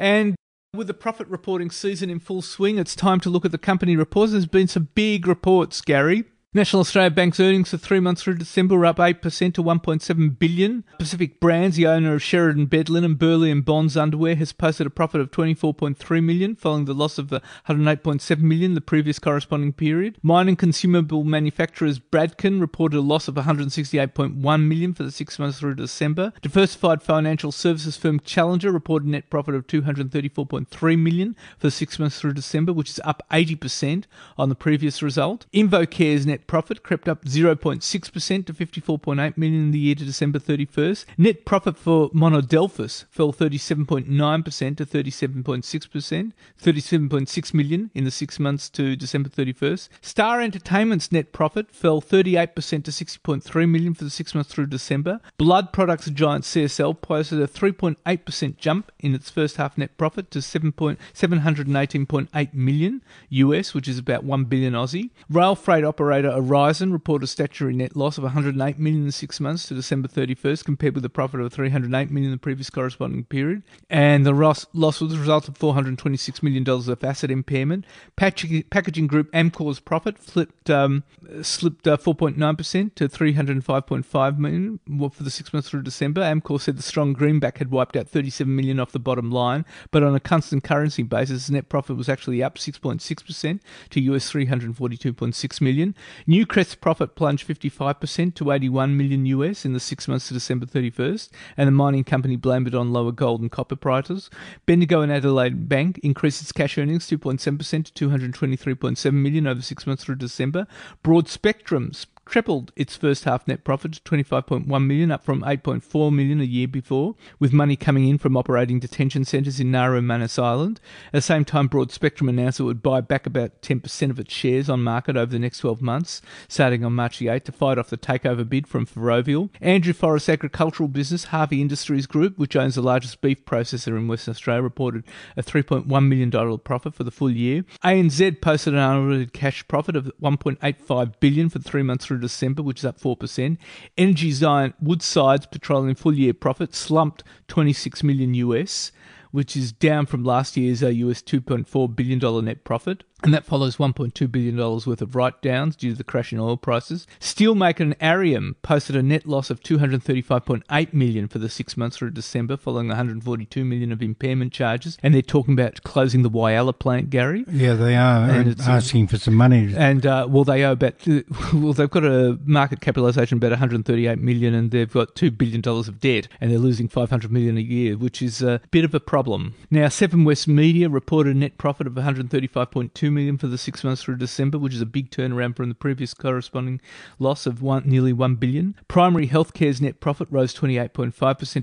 And 0.00 0.34
with 0.74 0.86
the 0.86 0.94
profit 0.94 1.28
reporting 1.28 1.70
season 1.70 2.08
in 2.08 2.20
full 2.20 2.40
swing, 2.40 2.78
it's 2.78 2.96
time 2.96 3.20
to 3.20 3.28
look 3.28 3.44
at 3.44 3.52
the 3.52 3.58
company 3.58 3.96
reports. 3.96 4.32
There's 4.32 4.46
been 4.46 4.66
some 4.66 4.88
big 4.94 5.26
reports, 5.26 5.82
Gary. 5.82 6.24
National 6.52 6.80
Australia 6.80 7.12
Bank's 7.12 7.38
earnings 7.38 7.70
for 7.70 7.76
three 7.76 8.00
months 8.00 8.24
through 8.24 8.34
December 8.34 8.76
were 8.76 8.84
up 8.84 8.96
8% 8.96 9.54
to 9.54 9.62
1.7 9.62 10.36
billion. 10.36 10.82
Pacific 10.98 11.38
Brands, 11.38 11.76
the 11.76 11.86
owner 11.86 12.14
of 12.14 12.24
Sheridan 12.24 12.66
Bedlin 12.66 13.04
and 13.04 13.16
Berlei 13.16 13.52
and 13.52 13.64
Bonds 13.64 13.96
Underwear, 13.96 14.34
has 14.34 14.52
posted 14.52 14.84
a 14.84 14.90
profit 14.90 15.20
of 15.20 15.30
24.3 15.30 16.24
million 16.24 16.56
following 16.56 16.86
the 16.86 16.92
loss 16.92 17.18
of 17.18 17.28
108.7 17.28 18.40
million 18.40 18.74
the 18.74 18.80
previous 18.80 19.20
corresponding 19.20 19.72
period. 19.72 20.18
Mining 20.24 20.56
consumable 20.56 21.22
manufacturers 21.22 22.00
Bradken 22.00 22.60
reported 22.60 22.96
a 22.96 23.00
loss 23.00 23.28
of 23.28 23.36
168.1 23.36 24.66
million 24.66 24.92
for 24.92 25.04
the 25.04 25.12
six 25.12 25.38
months 25.38 25.60
through 25.60 25.76
December. 25.76 26.32
Diversified 26.42 27.00
financial 27.00 27.52
services 27.52 27.96
firm 27.96 28.18
Challenger 28.18 28.72
reported 28.72 29.06
a 29.06 29.10
net 29.10 29.30
profit 29.30 29.54
of 29.54 29.68
234.3 29.68 30.98
million 30.98 31.36
for 31.60 31.68
the 31.68 31.70
six 31.70 32.00
months 32.00 32.18
through 32.18 32.32
December, 32.32 32.72
which 32.72 32.90
is 32.90 33.00
up 33.04 33.22
80% 33.30 34.06
on 34.36 34.48
the 34.48 34.56
previous 34.56 35.00
result. 35.00 35.46
InvoCare's 35.54 36.26
net 36.26 36.39
net 36.40 36.46
profit 36.46 36.82
crept 36.82 37.08
up 37.08 37.24
0.6% 37.26 38.46
to 38.46 38.54
54.8 38.54 39.36
million 39.36 39.64
in 39.64 39.72
the 39.72 39.78
year 39.78 39.94
to 39.94 40.06
December 40.06 40.38
31st. 40.38 41.04
Net 41.18 41.44
profit 41.44 41.76
for 41.76 42.08
Monadelphous 42.10 43.04
fell 43.10 43.30
37.9% 43.30 44.76
to 44.76 44.86
37.6%, 44.86 46.32
37.6 46.62 47.54
million 47.54 47.90
in 47.94 48.04
the 48.04 48.10
6 48.10 48.38
months 48.38 48.70
to 48.70 48.96
December 48.96 49.28
31st. 49.28 49.90
Star 50.00 50.40
Entertainment's 50.40 51.12
net 51.12 51.32
profit 51.32 51.70
fell 51.70 52.00
38% 52.00 52.84
to 52.84 52.90
60.3 52.90 53.68
million 53.68 53.92
for 53.92 54.04
the 54.04 54.10
6 54.10 54.34
months 54.34 54.50
through 54.50 54.66
December. 54.66 55.20
Blood 55.36 55.74
products 55.74 56.08
giant 56.08 56.44
CSL 56.44 57.02
posted 57.02 57.38
a 57.40 57.46
3.8% 57.46 58.56
jump 58.56 58.90
in 58.98 59.14
its 59.14 59.28
first 59.28 59.56
half 59.56 59.76
net 59.76 59.94
profit 59.98 60.30
to 60.30 60.38
7.718.8 60.38 62.54
million 62.54 63.02
US, 63.28 63.74
which 63.74 63.88
is 63.88 63.98
about 63.98 64.24
1 64.24 64.44
billion 64.44 64.72
Aussie. 64.72 65.10
Rail 65.28 65.54
freight 65.54 65.84
operator 65.84 66.29
Aurizon 66.36 66.92
reported 66.92 67.24
a 67.24 67.28
statutory 67.28 67.74
net 67.74 67.96
loss 67.96 68.18
of 68.18 68.24
108 68.24 68.78
million 68.78 69.04
in 69.04 69.12
six 69.12 69.40
months 69.40 69.68
to 69.68 69.74
December 69.74 70.08
31st, 70.08 70.64
compared 70.64 70.94
with 70.94 71.04
a 71.04 71.08
profit 71.08 71.40
of 71.40 71.52
308 71.52 72.10
million 72.10 72.26
in 72.26 72.30
the 72.30 72.38
previous 72.38 72.70
corresponding 72.70 73.24
period. 73.24 73.62
And 73.88 74.26
the 74.26 74.32
loss, 74.32 74.66
was 74.72 75.14
a 75.14 75.18
result 75.18 75.48
of 75.48 75.56
426 75.56 76.42
million 76.42 76.64
dollars 76.64 76.88
of 76.88 77.02
asset 77.02 77.30
impairment. 77.30 77.84
Packaging 78.16 79.06
Group 79.06 79.30
Amcor's 79.32 79.80
profit 79.80 80.18
flipped, 80.18 80.70
um, 80.70 81.04
slipped 81.42 81.86
uh, 81.86 81.96
4.9% 81.96 82.94
to 82.94 83.08
305.5 83.08 84.38
million 84.38 84.80
for 85.10 85.22
the 85.22 85.30
six 85.30 85.52
months 85.52 85.68
through 85.68 85.82
December. 85.82 86.20
Amcor 86.20 86.60
said 86.60 86.76
the 86.76 86.82
strong 86.82 87.12
greenback 87.12 87.58
had 87.58 87.70
wiped 87.70 87.96
out 87.96 88.08
37 88.08 88.54
million 88.54 88.80
off 88.80 88.92
the 88.92 88.98
bottom 88.98 89.30
line, 89.30 89.64
but 89.90 90.02
on 90.02 90.14
a 90.14 90.20
constant 90.20 90.64
currency 90.64 91.02
basis, 91.02 91.50
net 91.50 91.68
profit 91.68 91.96
was 91.96 92.08
actually 92.08 92.42
up 92.42 92.56
6.6% 92.56 93.60
to 93.90 94.00
US 94.00 94.30
342.6 94.32 95.60
million. 95.60 95.94
Newcrest's 96.26 96.74
profit 96.74 97.14
plunged 97.14 97.46
55% 97.46 98.34
to 98.34 98.52
81 98.52 98.96
million 98.96 99.26
US 99.26 99.64
in 99.64 99.72
the 99.72 99.80
six 99.80 100.08
months 100.08 100.28
to 100.28 100.34
December 100.34 100.66
31st, 100.66 101.30
and 101.56 101.66
the 101.66 101.72
mining 101.72 102.04
company 102.04 102.36
blamed 102.36 102.68
it 102.68 102.74
on 102.74 102.92
lower 102.92 103.12
gold 103.12 103.40
and 103.40 103.50
copper 103.50 103.76
prices. 103.76 104.30
Bendigo 104.66 105.00
and 105.00 105.12
Adelaide 105.12 105.68
Bank 105.68 105.98
increased 106.02 106.42
its 106.42 106.52
cash 106.52 106.78
earnings 106.78 107.08
2.7% 107.08 107.92
to 107.92 108.08
223.7 108.08 109.12
million 109.12 109.46
over 109.46 109.62
six 109.62 109.86
months 109.86 110.04
through 110.04 110.16
December. 110.16 110.66
Broadspectrum's 111.02 112.06
tripled 112.30 112.72
its 112.76 112.96
first 112.96 113.24
half 113.24 113.46
net 113.48 113.64
profit 113.64 113.92
to 113.92 114.00
25.1 114.02 114.86
million, 114.86 115.10
up 115.10 115.24
from 115.24 115.42
8.4 115.42 116.14
million 116.14 116.40
a 116.40 116.44
year 116.44 116.68
before, 116.68 117.16
with 117.40 117.52
money 117.52 117.74
coming 117.74 118.08
in 118.08 118.18
from 118.18 118.36
operating 118.36 118.78
detention 118.78 119.24
centres 119.24 119.58
in 119.58 119.72
Nauru 119.72 119.98
and 119.98 120.06
Manus 120.06 120.38
Island. 120.38 120.80
At 121.08 121.18
the 121.18 121.22
same 121.22 121.44
time, 121.44 121.68
Broadspectrum 121.68 122.28
announced 122.28 122.60
it 122.60 122.64
would 122.64 122.82
buy 122.82 123.00
back 123.00 123.26
about 123.26 123.60
10% 123.62 124.10
of 124.10 124.20
its 124.20 124.32
shares 124.32 124.70
on 124.70 124.82
market 124.82 125.16
over 125.16 125.32
the 125.32 125.40
next 125.40 125.58
12 125.58 125.82
months, 125.82 126.22
starting 126.46 126.84
on 126.84 126.92
March 126.94 127.18
the 127.18 127.26
8th, 127.26 127.44
to 127.44 127.52
fight 127.52 127.78
off 127.78 127.90
the 127.90 127.98
takeover 127.98 128.48
bid 128.48 128.68
from 128.68 128.86
Ferrovial. 128.86 129.50
Andrew 129.60 129.92
Forrest's 129.92 130.28
agricultural 130.28 130.88
business, 130.88 131.24
Harvey 131.24 131.60
Industries 131.60 132.06
Group, 132.06 132.38
which 132.38 132.54
owns 132.54 132.76
the 132.76 132.82
largest 132.82 133.20
beef 133.20 133.44
processor 133.44 133.96
in 133.96 134.06
Western 134.06 134.32
Australia, 134.32 134.62
reported 134.62 135.02
a 135.36 135.42
$3.1 135.42 136.06
million 136.06 136.58
profit 136.58 136.94
for 136.94 137.02
the 137.02 137.10
full 137.10 137.30
year. 137.30 137.64
ANZ 137.82 138.40
posted 138.40 138.74
an 138.74 138.78
unaudited 138.78 139.32
cash 139.32 139.66
profit 139.66 139.96
of 139.96 140.12
1.85 140.22 141.14
billion 141.18 141.48
for 141.48 141.58
three 141.58 141.82
months 141.82 142.06
through 142.06 142.19
December, 142.20 142.62
which 142.62 142.80
is 142.80 142.84
up 142.84 143.00
4%. 143.00 143.56
Energy 143.98 144.32
giant 144.32 144.74
Woodside's 144.80 145.46
petroleum 145.46 145.94
full 145.94 146.14
year 146.14 146.34
profit 146.34 146.74
slumped 146.74 147.24
26 147.48 148.02
million 148.02 148.34
US, 148.34 148.92
which 149.30 149.56
is 149.56 149.72
down 149.72 150.06
from 150.06 150.24
last 150.24 150.56
year's 150.56 150.82
uh, 150.82 150.88
US 150.88 151.22
$2.4 151.22 151.96
billion 151.96 152.44
net 152.44 152.64
profit 152.64 153.04
and 153.22 153.34
that 153.34 153.44
follows 153.44 153.76
$1.2 153.76 154.30
billion 154.30 154.56
worth 154.56 155.02
of 155.02 155.14
write 155.14 155.40
downs 155.42 155.76
due 155.76 155.90
to 155.90 155.96
the 155.96 156.04
crash 156.04 156.32
in 156.32 156.38
oil 156.38 156.56
prices. 156.56 157.06
Steelmaker 157.18 157.94
Arrium 157.98 158.54
posted 158.62 158.96
a 158.96 159.02
net 159.02 159.26
loss 159.26 159.50
of 159.50 159.60
235.8 159.60 160.92
million 160.92 161.28
for 161.28 161.38
the 161.38 161.48
six 161.48 161.76
months 161.76 161.98
through 161.98 162.10
December, 162.10 162.56
following 162.56 162.88
142 162.88 163.64
million 163.64 163.92
of 163.92 164.02
impairment 164.02 164.52
charges. 164.52 164.96
And 165.02 165.14
they're 165.14 165.22
talking 165.22 165.54
about 165.54 165.82
closing 165.82 166.22
the 166.22 166.30
Whyalla 166.30 166.78
plant, 166.78 167.10
Gary. 167.10 167.44
Yeah, 167.50 167.74
they 167.74 167.96
are 167.96 168.30
and, 168.30 168.48
and 168.48 168.60
asking 168.60 169.08
for 169.08 169.18
some 169.18 169.34
money. 169.34 169.74
And, 169.76 170.06
uh, 170.06 170.26
well, 170.28 170.44
they 170.44 170.64
owe 170.64 170.72
about, 170.72 170.94
well, 171.54 171.72
they've 171.72 171.90
got 171.90 172.04
a 172.04 172.38
market 172.44 172.80
capitalisation 172.80 173.36
about 173.38 173.50
138 173.50 174.18
million 174.18 174.54
and 174.54 174.70
they've 174.70 174.90
got 174.90 175.14
$2 175.14 175.36
billion 175.36 175.62
of 175.66 176.00
debt 176.00 176.28
and 176.40 176.50
they're 176.50 176.58
losing 176.58 176.88
500 176.88 177.30
million 177.30 177.58
a 177.58 177.60
year, 177.60 177.96
which 177.96 178.22
is 178.22 178.42
a 178.42 178.60
bit 178.70 178.84
of 178.84 178.94
a 178.94 179.00
problem. 179.00 179.54
Now, 179.70 179.88
Seven 179.88 180.24
West 180.24 180.48
Media 180.48 180.88
reported 180.88 181.36
a 181.36 181.38
net 181.38 181.58
profit 181.58 181.86
of 181.86 181.94
135.2 181.94 183.09
million 183.10 183.38
for 183.38 183.46
the 183.46 183.58
six 183.58 183.84
months 183.84 184.02
through 184.02 184.16
December, 184.16 184.58
which 184.58 184.74
is 184.74 184.80
a 184.80 184.86
big 184.86 185.10
turnaround 185.10 185.56
from 185.56 185.68
the 185.68 185.74
previous 185.74 186.14
corresponding 186.14 186.80
loss 187.18 187.46
of 187.46 187.62
one, 187.62 187.82
nearly 187.86 188.12
1 188.12 188.36
billion. 188.36 188.74
Primary 188.88 189.28
Healthcare's 189.28 189.80
net 189.80 190.00
profit 190.00 190.28
rose 190.30 190.54
28.5% 190.54 191.14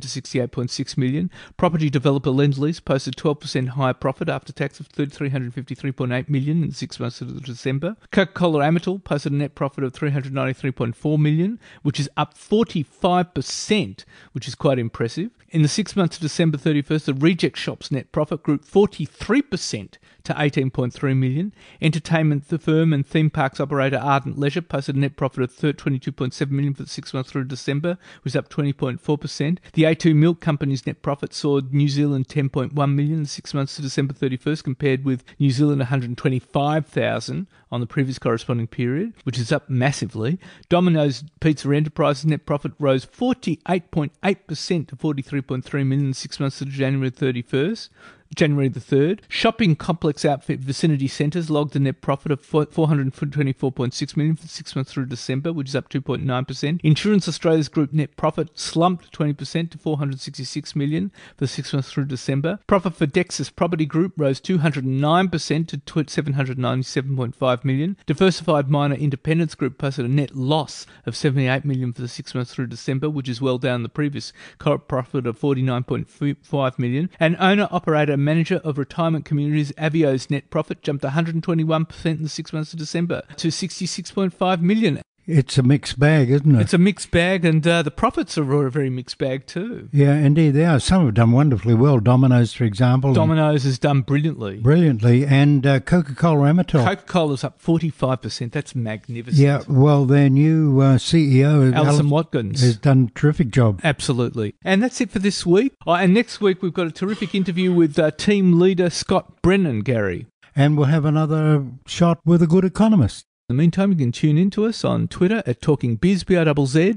to 0.02 0.08
68.6 0.08 0.98
million. 0.98 1.32
Property 1.58 1.90
developer 1.90 2.30
Lendlease 2.30 2.84
posted 2.84 3.16
12% 3.16 3.70
higher 3.70 3.94
profit 3.94 4.30
after 4.30 4.54
tax 4.54 4.80
of 4.80 4.90
353.8 4.90 6.30
million 6.30 6.64
in 6.64 6.72
six 6.72 7.00
months 7.00 7.20
through 7.20 7.40
December. 7.40 7.96
Coca-Cola 8.12 8.64
Amatil 8.64 9.04
posted 9.04 9.32
a 9.32 9.36
net 9.36 9.56
profit 9.56 9.84
of 9.84 9.94
393.4 9.94 11.20
million, 11.20 11.60
which 11.84 12.00
is 12.00 12.10
up 12.18 12.38
45%, 12.38 14.06
which 14.34 14.48
is 14.48 14.56
quite 14.56 14.80
impressive. 14.80 15.32
In 15.50 15.62
the 15.62 15.70
six 15.70 15.96
months 15.96 16.18
to 16.18 16.22
December 16.22 16.58
31st, 16.58 17.06
the 17.06 17.14
Reject 17.14 17.58
Shop's 17.58 17.90
net 17.90 18.12
profit 18.12 18.44
grew 18.44 18.58
43% 18.58 19.94
to 20.28 20.34
18.3 20.34 21.18
million. 21.18 21.54
Entertainment 21.82 22.48
the 22.50 22.60
firm 22.60 22.94
and 22.94 23.06
theme 23.06 23.30
parks 23.30 23.60
operator 23.60 23.98
Ardent 23.98 24.38
Leisure 24.38 24.62
posted 24.62 24.96
a 24.96 25.00
net 25.00 25.16
profit 25.16 25.44
of 25.44 25.52
22.7 25.52 26.52
million 26.52 26.74
for 26.74 26.84
the 26.84 26.90
six 26.90 27.14
months 27.14 27.32
through 27.32 27.46
December, 27.46 27.98
was 28.24 28.36
up 28.36 28.50
20.4%. 28.50 29.58
The 29.74 29.84
A2 29.84 30.16
Milk 30.16 30.40
Company's 30.40 30.86
net 30.86 31.02
profit 31.02 31.34
saw 31.34 31.62
New 31.72 31.90
Zealand 31.90 32.28
10.1 32.28 32.74
million 32.94 33.20
in 33.20 33.26
six 33.26 33.54
months 33.54 33.76
to 33.76 33.82
December 33.82 34.14
31st, 34.14 34.64
compared 34.64 35.06
with 35.06 35.24
New 35.40 35.52
Zealand 35.52 35.80
125,000 35.80 37.48
on 37.72 37.82
the 37.82 37.88
previous 37.88 38.20
corresponding 38.20 38.68
period, 38.68 39.14
which 39.24 39.38
is 39.38 39.52
up 39.52 39.70
massively. 39.70 40.40
Domino's 40.70 41.24
Pizza 41.40 41.70
Enterprises 41.74 42.26
net 42.26 42.46
profit 42.46 42.72
rose 42.80 43.06
48.8% 43.06 44.88
to 44.88 44.96
43.3 44.96 45.74
million 45.86 46.08
in 46.08 46.14
six 46.14 46.40
months 46.40 46.60
to 46.60 46.66
January 46.66 47.12
31st. 47.12 47.90
January 48.36 48.68
the 48.68 48.80
3rd. 48.80 49.20
Shopping 49.28 49.76
complex 49.76 50.26
outfit 50.26 50.60
Vicinity 50.60 51.08
Centres 51.08 51.50
logged 51.50 51.76
a 51.76 51.80
net 51.80 52.02
profit 52.02 52.32
of 52.32 52.42
424.6 52.42 54.18
million 54.18 54.36
for 54.36 54.44
the 54.44 54.48
six 54.48 54.76
months 54.76 54.94
through 54.94 55.06
December, 55.06 55.54
which 55.54 55.70
is 55.70 55.76
up 55.76 55.90
2.9%. 55.90 56.80
Insurance 56.84 57.28
Australia's 57.28 57.70
group 57.70 57.94
net 57.94 58.16
profit 58.18 58.58
slumped 58.58 59.12
20% 59.12 59.72
to 59.72 59.78
466 59.78 60.76
million 60.76 61.10
for 61.36 61.46
the 61.46 61.48
six 61.48 61.74
months 61.74 61.92
through 61.92 62.06
December. 62.06 62.60
Profit 62.68 62.96
for 62.96 63.06
Dexus 63.06 63.50
Property 63.50 63.86
Group 63.86 64.14
rose 64.18 64.42
209% 64.42 65.68
to 65.68 65.78
797.5 65.78 67.66
million. 67.66 67.98
Diversified 68.06 68.70
Miner 68.70 68.96
Independence 68.96 69.56
Group 69.56 69.78
posted 69.78 70.06
a 70.06 70.10
net 70.10 70.36
loss 70.36 70.86
of 71.06 71.16
78 71.16 71.66
million 71.66 71.94
for 71.94 72.02
the 72.02 72.08
six 72.08 72.36
months 72.36 72.54
through 72.54 72.68
December, 72.68 73.10
which 73.10 73.30
is 73.30 73.42
well 73.42 73.58
down 73.58 73.84
the 73.84 73.90
previous 73.90 74.34
profit 74.60 75.28
of 75.28 75.40
49.5 75.40 76.80
million. 76.80 77.10
And 77.20 77.38
owner 77.40 77.68
operator 77.72 78.17
manager 78.18 78.62
of 78.64 78.78
retirement 78.78 79.26
communities, 79.26 79.72
Aveo's 79.74 80.30
net 80.30 80.50
profit 80.50 80.82
jumped 80.82 81.04
121% 81.04 82.06
in 82.06 82.24
the 82.24 82.30
six 82.30 82.52
months 82.52 82.74
of 82.74 82.80
December 82.80 83.22
to 83.38 83.50
66.5 83.50 84.62
million. 84.62 85.02
It's 85.28 85.58
a 85.58 85.64
mixed 85.64 86.00
bag, 86.00 86.32
isn't 86.32 86.56
it? 86.56 86.62
It's 86.62 86.74
a 86.74 86.78
mixed 86.78 87.12
bag, 87.12 87.44
and 87.44 87.68
uh, 87.68 87.82
the 87.82 87.92
profits 87.92 88.38
are 88.38 88.66
a 88.66 88.72
very 88.72 88.90
mixed 88.90 89.18
bag 89.18 89.46
too. 89.46 89.90
Yeah, 89.92 90.14
indeed, 90.14 90.52
they 90.52 90.64
are. 90.64 90.80
Some 90.80 91.04
have 91.04 91.16
done 91.16 91.34
wonderfully 91.34 91.74
well. 91.74 92.00
Domino's, 92.00 92.54
for 92.54 92.64
example. 92.64 93.14
Domino's 93.14 93.66
has 93.66 93.78
done 93.78 94.02
brilliantly. 94.02 94.60
Brilliantly. 94.60 95.26
And 95.26 95.68
uh, 95.68 95.82
Coca 95.82 96.16
Cola 96.16 96.50
Amatil. 96.50 96.86
Coca 96.86 97.04
Cola's 97.04 97.44
up 97.44 97.62
45%. 97.62 98.54
That's 98.54 98.74
magnificent. 98.74 99.38
Yeah, 99.38 99.64
well, 99.68 100.06
their 100.06 100.30
new 100.30 100.80
uh, 100.80 100.96
CEO, 100.96 101.74
Alison 101.74 102.10
Watkins, 102.10 102.62
has 102.62 102.78
done 102.78 103.12
a 103.14 103.20
terrific 103.20 103.50
job. 103.50 103.82
Absolutely. 103.84 104.56
And 104.64 104.82
that's 104.82 105.02
it 105.02 105.12
for 105.12 105.20
this 105.20 105.46
week. 105.46 105.74
Oh, 105.86 105.92
and 105.92 106.14
next 106.14 106.40
week, 106.40 106.62
we've 106.62 106.74
got 106.74 106.88
a 106.88 106.92
terrific 106.92 107.36
interview 107.36 107.74
with 107.74 108.00
uh, 108.00 108.12
team 108.12 108.60
leader 108.60 108.90
Scott 108.90 109.42
Brennan, 109.42 109.82
Gary. 109.82 110.28
And 110.56 110.78
we'll 110.78 110.88
have 110.88 111.04
another 111.06 111.66
shot 111.86 112.20
with 112.26 112.42
a 112.42 112.48
good 112.48 112.64
economist. 112.64 113.26
In 113.50 113.56
the 113.56 113.62
meantime, 113.62 113.92
you 113.92 113.98
can 113.98 114.12
tune 114.12 114.38
in 114.38 114.50
to 114.50 114.66
us 114.66 114.84
on 114.84 115.08
Twitter 115.08 115.42
at 115.46 115.62
Talking 115.62 115.96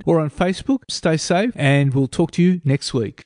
or 0.04 0.18
on 0.18 0.30
Facebook. 0.30 0.80
Stay 0.88 1.16
safe, 1.16 1.52
and 1.54 1.94
we'll 1.94 2.08
talk 2.08 2.32
to 2.32 2.42
you 2.42 2.60
next 2.64 2.92
week. 2.92 3.22